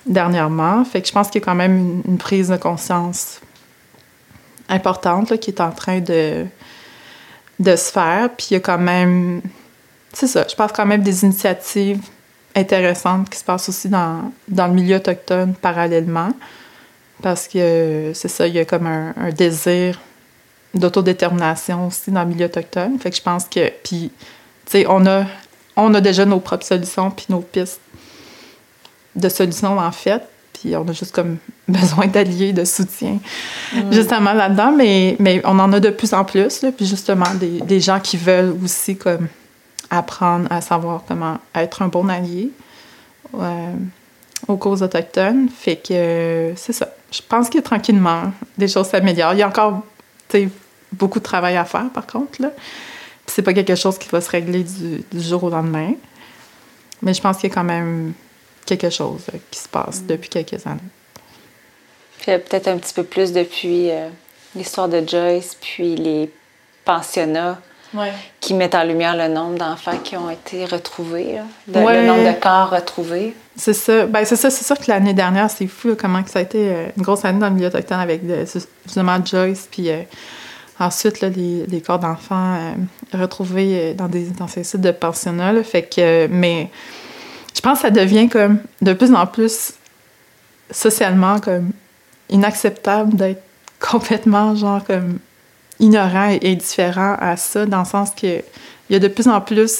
dernièrement. 0.06 0.84
Fait 0.84 1.02
que 1.02 1.08
je 1.08 1.12
pense 1.12 1.28
qu'il 1.28 1.40
y 1.40 1.44
a 1.44 1.46
quand 1.46 1.54
même 1.54 2.02
une, 2.06 2.18
prise 2.18 2.48
de 2.48 2.56
conscience 2.56 3.40
importante 4.68 5.30
là, 5.30 5.36
qui 5.36 5.50
est 5.50 5.60
en 5.60 5.70
train 5.70 6.00
de, 6.00 6.46
de 7.60 7.76
se 7.76 7.92
faire. 7.92 8.30
Puis 8.36 8.48
il 8.50 8.54
y 8.54 8.56
a 8.56 8.60
quand 8.60 8.78
même, 8.78 9.42
c'est 10.12 10.26
ça, 10.26 10.46
je 10.48 10.54
pense 10.54 10.72
quand 10.72 10.86
même 10.86 11.02
des 11.02 11.24
initiatives 11.24 12.00
intéressante 12.54 13.28
qui 13.30 13.38
se 13.38 13.44
passe 13.44 13.68
aussi 13.68 13.88
dans, 13.88 14.32
dans 14.48 14.66
le 14.66 14.74
milieu 14.74 14.96
autochtone 14.96 15.54
parallèlement. 15.54 16.30
Parce 17.22 17.48
que 17.48 18.12
c'est 18.14 18.28
ça, 18.28 18.46
il 18.46 18.54
y 18.54 18.58
a 18.58 18.64
comme 18.64 18.86
un, 18.86 19.30
désir 19.30 19.98
d'autodétermination 20.74 21.86
aussi 21.86 22.10
dans 22.10 22.22
le 22.22 22.28
milieu 22.28 22.46
autochtone. 22.46 22.98
Fait 22.98 23.10
que 23.10 23.16
je 23.16 23.22
pense 23.22 23.44
que. 23.44 23.70
Puis, 23.82 24.10
tu 24.66 24.72
sais, 24.72 24.86
on 24.88 25.06
a, 25.06 25.24
on 25.76 25.94
a 25.94 26.00
déjà 26.00 26.24
nos 26.24 26.40
propres 26.40 26.66
solutions 26.66 27.10
puis 27.10 27.26
nos 27.28 27.40
pistes 27.40 27.80
de 29.14 29.28
solutions 29.28 29.78
en 29.78 29.92
fait. 29.92 30.22
Puis 30.52 30.76
on 30.76 30.86
a 30.88 30.92
juste 30.92 31.12
comme 31.12 31.38
besoin 31.68 32.06
d'alliés, 32.06 32.52
de 32.52 32.64
soutien, 32.64 33.18
justement 33.90 34.32
là-dedans. 34.32 34.72
Mais, 34.72 35.16
mais 35.18 35.40
on 35.44 35.58
en 35.58 35.72
a 35.72 35.80
de 35.80 35.90
plus 35.90 36.12
en 36.12 36.24
plus. 36.24 36.62
Là, 36.62 36.72
puis 36.72 36.86
justement, 36.86 37.32
des, 37.34 37.60
des 37.60 37.80
gens 37.80 38.00
qui 38.00 38.16
veulent 38.16 38.54
aussi 38.62 38.96
comme 38.96 39.28
apprendre 39.90 40.50
à 40.50 40.60
savoir 40.60 41.02
comment 41.06 41.38
être 41.54 41.82
un 41.82 41.88
bon 41.88 42.08
allié 42.08 42.50
euh, 43.34 43.72
aux 44.48 44.56
causes 44.56 44.82
autochtones. 44.82 45.48
Fait 45.48 45.76
que 45.76 46.52
c'est 46.56 46.72
ça. 46.72 46.88
Je 47.10 47.20
pense 47.26 47.48
que 47.48 47.58
tranquillement, 47.58 48.32
des 48.58 48.68
choses 48.68 48.88
s'améliorent. 48.88 49.34
Il 49.34 49.38
y 49.38 49.42
a 49.42 49.48
encore 49.48 49.82
beaucoup 50.92 51.18
de 51.18 51.24
travail 51.24 51.56
à 51.56 51.64
faire, 51.64 51.90
par 51.90 52.06
contre. 52.06 52.42
Là. 52.42 52.50
c'est 53.26 53.42
pas 53.42 53.52
quelque 53.52 53.74
chose 53.74 53.98
qui 53.98 54.08
va 54.08 54.20
se 54.20 54.30
régler 54.30 54.64
du, 54.64 55.20
jour 55.20 55.44
au 55.44 55.50
lendemain. 55.50 55.92
Mais 57.02 57.14
je 57.14 57.20
pense 57.20 57.36
qu'il 57.38 57.48
y 57.48 57.52
a 57.52 57.54
quand 57.54 57.64
même 57.64 58.12
quelque 58.66 58.90
chose 58.90 59.26
euh, 59.32 59.38
qui 59.50 59.60
se 59.60 59.68
passe 59.68 60.00
mm. 60.00 60.06
depuis 60.06 60.28
quelques 60.28 60.66
années. 60.66 60.80
Puis 62.20 62.32
peut-être 62.38 62.68
un 62.68 62.78
petit 62.78 62.94
peu 62.94 63.04
plus 63.04 63.32
depuis 63.32 63.90
euh, 63.90 64.08
l'histoire 64.56 64.88
de 64.88 65.06
Joyce, 65.06 65.56
puis 65.60 65.94
les 65.96 66.30
pensionnats 66.84 67.60
qui 68.40 68.54
mettent 68.54 68.74
en 68.74 68.84
lumière 68.84 69.16
le 69.16 69.32
nombre 69.32 69.58
d'enfants 69.58 69.98
qui 70.02 70.16
ont 70.16 70.30
été 70.30 70.64
retrouvés, 70.64 71.38
le 71.68 72.06
nombre 72.06 72.24
de 72.24 72.40
corps 72.40 72.70
retrouvés. 72.70 73.34
C'est 73.56 73.72
ça. 73.72 74.06
Ben, 74.06 74.24
c'est 74.24 74.36
ça. 74.36 74.50
C'est 74.50 74.64
sûr 74.64 74.76
que 74.76 74.84
l'année 74.88 75.14
dernière, 75.14 75.50
c'est 75.50 75.66
fou 75.66 75.94
comment 75.98 76.22
que 76.22 76.30
ça 76.30 76.40
a 76.40 76.42
été 76.42 76.68
euh, 76.68 76.88
une 76.96 77.02
grosse 77.02 77.24
année 77.24 77.38
dans 77.38 77.48
le 77.48 77.54
milieu 77.54 77.68
autochtone 77.68 78.00
avec 78.00 78.22
justement 78.84 79.24
Joyce, 79.24 79.68
puis 79.70 79.90
euh, 79.90 80.02
ensuite 80.80 81.20
les, 81.20 81.30
les, 81.66 81.80
corps 81.80 82.00
d'enfants 82.00 82.56
euh, 82.56 83.18
retrouvés 83.18 83.94
dans, 83.94 84.08
des, 84.08 84.24
dans 84.30 84.48
ces 84.48 84.64
sites 84.64 84.80
de 84.80 84.90
pensionnat. 84.90 85.62
fait 85.62 85.82
que, 85.82 86.26
mais 86.26 86.68
je 87.54 87.60
pense 87.60 87.78
que 87.78 87.82
ça 87.82 87.90
devient 87.90 88.28
comme 88.28 88.58
de 88.82 88.92
plus 88.92 89.14
en 89.14 89.26
plus 89.26 89.74
socialement 90.70 91.38
comme 91.38 91.70
inacceptable 92.30 93.14
d'être 93.14 93.42
complètement 93.78 94.54
genre 94.56 94.82
comme 94.84 95.18
ignorant 95.80 96.28
et 96.30 96.40
indifférent 96.52 97.16
à 97.20 97.36
ça, 97.36 97.66
dans 97.66 97.80
le 97.80 97.84
sens 97.84 98.10
qu'il 98.10 98.42
y 98.90 98.94
a 98.94 98.98
de 98.98 99.08
plus 99.08 99.28
en 99.28 99.40
plus 99.40 99.72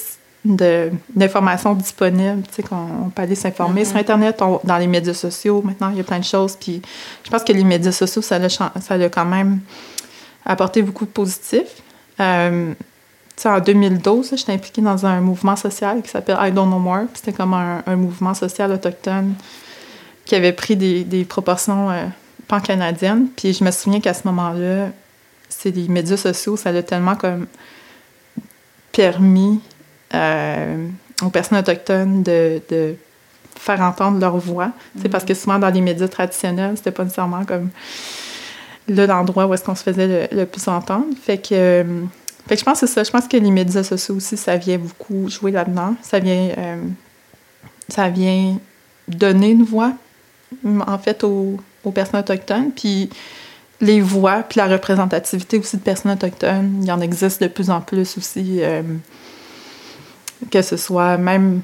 d'informations 0.45 1.75
disponibles, 1.75 2.43
tu 2.49 2.57
sais, 2.57 2.63
qu'on 2.63 3.11
peut 3.15 3.23
aller 3.23 3.35
s'informer 3.35 3.83
Mm-hmm. 3.83 3.89
sur 3.89 3.97
Internet, 3.97 4.43
on- 4.43 4.61
dans 4.65 4.77
les 4.77 4.87
médias 4.87 5.15
sociaux. 5.15 5.63
Maintenant, 5.65 5.91
il 5.91 5.97
y 5.97 6.01
a 6.01 6.05
plein 6.05 6.19
de 6.19 6.25
choses. 6.25 6.57
Puis 6.61 6.83
je 7.25 7.31
pense 7.31 7.43
que 7.45 7.53
les 7.53 7.65
médias 7.65 7.93
sociaux, 7.93 8.21
ça 8.23 8.39
l'a 8.39 8.49
ça 8.51 8.97
l'a 8.97 9.09
quand 9.09 9.25
même 9.25 9.61
apporté 10.45 10.83
beaucoup 10.83 11.07
de 11.07 11.11
positifs. 11.11 11.81
Euh, 12.21 12.73
tu 13.37 13.43
sais, 13.43 13.49
en 13.49 13.59
2012, 13.61 14.31
là, 14.33 14.37
j'étais 14.37 14.53
impliquée 14.53 14.83
dans 14.83 15.07
un 15.07 15.21
mouvement 15.21 15.57
social 15.57 16.03
qui 16.03 16.11
s'appelle 16.11 16.37
I 16.41 16.53
Don't 16.53 16.69
Know 16.69 16.79
More. 16.79 17.07
Puis 17.13 17.23
C'était 17.25 17.33
comme 17.33 17.55
un, 17.55 17.83
un 17.87 17.97
mouvement 17.97 18.35
social 18.35 18.71
autochtone 18.71 19.35
qui 20.27 20.35
avait 20.35 20.53
pris 20.53 20.77
des, 20.77 21.05
des 21.05 21.25
proportions 21.25 21.91
euh, 21.91 22.05
pan-canadiennes. 22.49 23.29
Puis 23.35 23.55
je 23.55 23.65
me 23.65 23.71
souviens 23.71 24.01
qu'à 24.01 24.13
ce 24.15 24.23
moment-là, 24.27 24.89
les 25.65 25.89
médias 25.89 26.17
sociaux, 26.17 26.57
ça 26.57 26.73
l'a 26.73 26.83
tellement 26.83 27.17
comme 27.17 27.47
permis 28.93 29.61
euh, 30.15 30.87
aux 31.23 31.31
personnes 31.31 31.59
autochtones 31.59 32.23
de, 32.23 32.61
de 32.71 32.95
faire 33.57 33.81
entendre 33.81 34.19
leur 34.21 34.37
voix. 34.37 34.71
C'est 35.01 35.09
parce 35.09 35.25
que 35.25 35.35
souvent 35.35 35.59
dans 35.59 35.71
les 35.71 35.81
médias 35.81 36.09
traditionnels, 36.09 36.77
c'était 36.77 36.91
pas 36.91 37.05
nécessairement 37.05 37.45
comme 37.45 37.71
l'endroit 38.89 39.47
où 39.47 39.55
est-ce 39.55 39.65
qu'on 39.65 39.75
se 39.75 39.83
faisait 39.83 40.29
le, 40.31 40.37
le 40.37 40.47
plus 40.47 40.69
entendre. 40.69 41.07
Fait 41.23 41.39
que, 41.39 41.55
euh, 41.55 42.05
fait 42.47 42.55
que 42.57 42.61
je 42.61 42.65
pense 42.65 42.81
que 42.81 42.87
c'est 42.87 42.93
ça. 42.93 43.05
Je 43.05 43.11
pense 43.11 43.27
que 43.27 43.37
les 43.37 43.51
médias 43.51 43.83
sociaux 43.83 44.17
aussi, 44.17 44.37
ça 44.37 44.57
vient 44.57 44.79
beaucoup 44.79 45.29
jouer 45.29 45.51
là-dedans. 45.51 45.95
Ça 46.03 46.19
vient, 46.19 46.51
euh, 46.59 46.83
ça 47.89 48.09
vient 48.11 48.59
donner 49.09 49.51
une 49.51 49.65
voix, 49.65 49.93
en 50.65 50.99
fait, 50.99 51.25
aux, 51.25 51.59
aux 51.85 51.91
personnes 51.91 52.21
autochtones. 52.21 52.71
Puis 52.73 53.09
les 53.81 54.01
voix, 54.01 54.43
puis 54.49 54.59
la 54.59 54.67
représentativité 54.67 55.59
aussi 55.59 55.77
de 55.77 55.83
personnes 55.83 56.13
autochtones, 56.13 56.79
il 56.83 56.87
y 56.89 56.93
en 56.93 57.01
existe 57.01 57.43
de 57.43 57.49
plus 57.49 57.71
en 57.71 57.81
plus 57.81 58.17
aussi. 58.19 58.59
euh, 58.63 58.83
que 60.51 60.63
ce 60.63 60.77
soit 60.77 61.17
même 61.17 61.61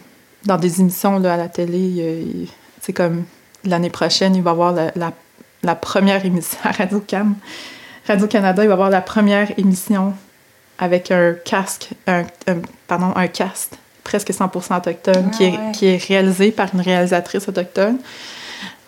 dans 0.47 0.57
des 0.57 0.81
émissions 0.81 1.19
là, 1.19 1.35
à 1.35 1.37
la 1.37 1.49
télé, 1.49 2.49
c'est 2.81 2.93
comme 2.93 3.25
l'année 3.65 3.91
prochaine, 3.91 4.35
il 4.35 4.43
va 4.43 4.51
y 4.51 4.53
avoir 4.53 4.73
la, 4.73 4.91
la- 4.97 5.13
la 5.63 5.75
première 5.75 6.25
émission 6.25 6.59
à 6.65 6.71
Radio-Can. 6.73 7.33
Radio-Canada, 8.09 8.63
il 8.65 8.69
va 8.69 8.71
y 8.71 8.73
avoir 8.73 8.89
la 8.91 9.03
première 9.03 9.49
émission 9.59 10.15
avec 10.79 11.11
un 11.11 11.35
casque, 11.45 11.91
un, 12.07 12.23
un- 12.49 12.63
pardon, 12.89 13.13
un 13.15 13.27
cast 13.27 13.77
presque 14.03 14.31
100% 14.31 14.79
autochtone 14.79 15.27
Ah 15.31 15.37
qui, 15.37 15.45
est, 15.45 15.51
ouais. 15.51 15.73
qui 15.75 15.87
est 15.87 16.03
réalisé 16.03 16.51
par 16.53 16.69
une 16.75 16.81
réalisatrice 16.81 17.47
autochtone. 17.49 17.99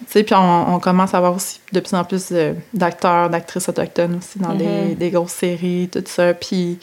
Tu 0.07 0.19
sais, 0.19 0.23
puis 0.25 0.35
on, 0.35 0.75
on 0.75 0.79
commence 0.81 1.15
à 1.15 1.19
avoir 1.19 1.35
aussi 1.35 1.61
de 1.73 1.81
plus 1.81 1.95
en 1.95 2.05
plus 2.05 2.33
d'acteurs, 2.75 3.31
d'actrices 3.31 3.69
autochtones 3.69 4.17
aussi 4.19 4.39
dans 4.39 4.55
des, 4.55 4.65
Mhm. 4.67 4.95
des 4.97 5.11
grosses 5.11 5.33
séries, 5.33 5.89
tout 5.93 6.03
ça. 6.07 6.35
Puis 6.35 6.79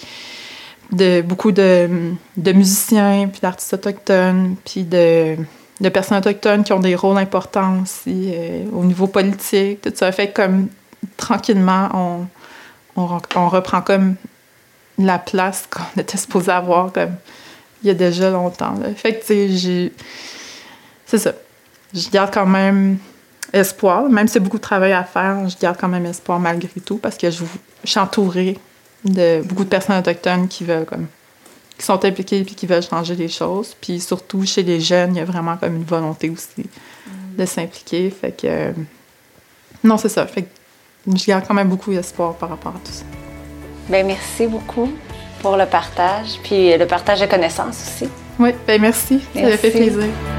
de 0.92 1.22
beaucoup 1.22 1.52
de, 1.52 1.88
de 2.38 2.52
musiciens, 2.52 3.28
puis 3.32 3.42
d'artistes 3.42 3.74
autochtones, 3.76 4.56
puis 4.66 4.84
de, 4.84 5.36
de 5.82 5.90
personnes 5.90 6.18
autochtones 6.18 6.64
qui 6.64 6.74
ont 6.74 6.80
des 6.80 6.96
rôles 6.96 7.18
importants 7.20 7.82
aussi 7.84 8.32
euh, 8.34 8.66
au 8.74 8.84
niveau 8.84 9.06
politique, 9.08 9.82
tout 9.82 9.92
ça. 9.94 10.12
Fait 10.12 10.30
que 10.30 10.42
comme 10.42 10.68
tranquillement, 11.18 11.90
on, 11.94 12.26
on, 12.96 13.06
re- 13.06 13.22
on 13.36 13.50
reprend 13.50 13.82
comme 13.82 14.16
la 14.98 15.20
place 15.20 15.68
qu'on 15.70 16.02
était 16.02 16.18
supposé 16.18 16.52
avoir 16.52 16.92
comme 16.92 17.12
il 17.84 17.88
y 17.88 17.92
a 17.92 17.94
déjà 17.94 18.30
longtemps. 18.32 18.74
là. 18.82 18.90
Fait 18.96 19.14
que, 19.14 19.20
tu 19.22 19.26
sais, 19.28 19.50
j'ai... 19.50 19.94
C'est 21.06 21.20
ça. 21.20 21.34
Je 21.94 22.10
garde 22.10 22.34
quand 22.34 22.46
même 22.46 22.98
espoir. 23.54 24.10
Même 24.10 24.28
si 24.28 24.34
c'est 24.34 24.40
beaucoup 24.40 24.58
de 24.58 24.62
travail 24.64 24.94
à 24.94 25.04
faire, 25.04 25.48
je 25.50 25.58
garde 25.58 25.78
quand 25.80 25.88
même 25.88 26.06
espoir 26.06 26.40
malgré 26.40 26.70
tout 26.82 26.98
parce 26.98 27.18
que 27.18 27.30
je, 27.32 27.44
je 27.84 27.90
suis 27.90 28.00
entourée 28.00 28.58
de 29.06 29.42
beaucoup 29.44 29.64
de 29.64 29.70
personnes 29.70 29.98
autochtones 29.98 30.48
qui 30.48 30.64
veulent 30.64 30.86
comme 30.86 31.08
qui 31.78 31.86
sont 31.86 32.04
impliquées 32.04 32.44
puis 32.44 32.56
qui 32.56 32.68
veulent 32.68 32.84
changer 32.84 33.16
les 33.16 33.30
choses. 33.30 33.76
Puis 33.80 34.00
surtout 34.02 34.46
chez 34.46 34.64
les 34.64 34.82
jeunes, 34.82 35.16
il 35.16 35.20
y 35.20 35.22
a 35.22 35.26
vraiment 35.26 35.56
comme 35.58 35.76
une 35.78 35.86
volonté 35.86 36.30
aussi 36.30 36.70
de 37.38 37.46
s'impliquer. 37.46 38.10
Fait 38.10 38.32
que 38.32 38.74
non, 39.84 39.98
c'est 39.98 40.10
ça. 40.10 40.28
Fait 40.28 40.44
que 40.44 40.50
je 41.16 41.26
garde 41.26 41.46
quand 41.48 41.54
même 41.54 41.70
beaucoup 41.70 41.92
d'espoir 41.92 42.36
par 42.36 42.50
rapport 42.50 42.74
à 42.76 42.80
tout 42.86 42.92
ça. 42.92 43.06
Ben 43.88 44.06
merci 44.06 44.46
beaucoup 44.46 44.92
pour 45.42 45.56
le 45.56 45.66
partage, 45.66 46.38
puis 46.44 46.78
le 46.78 46.86
partage 46.86 47.22
de 47.22 47.26
connaissances 47.26 47.82
aussi. 47.88 48.10
Oui, 48.38 48.50
ben 48.68 48.82
merci. 48.82 49.22
Ça 49.34 49.42
m'a 49.42 49.58
fait 49.58 49.72
Merci. 49.74 49.92
plaisir. 49.92 50.39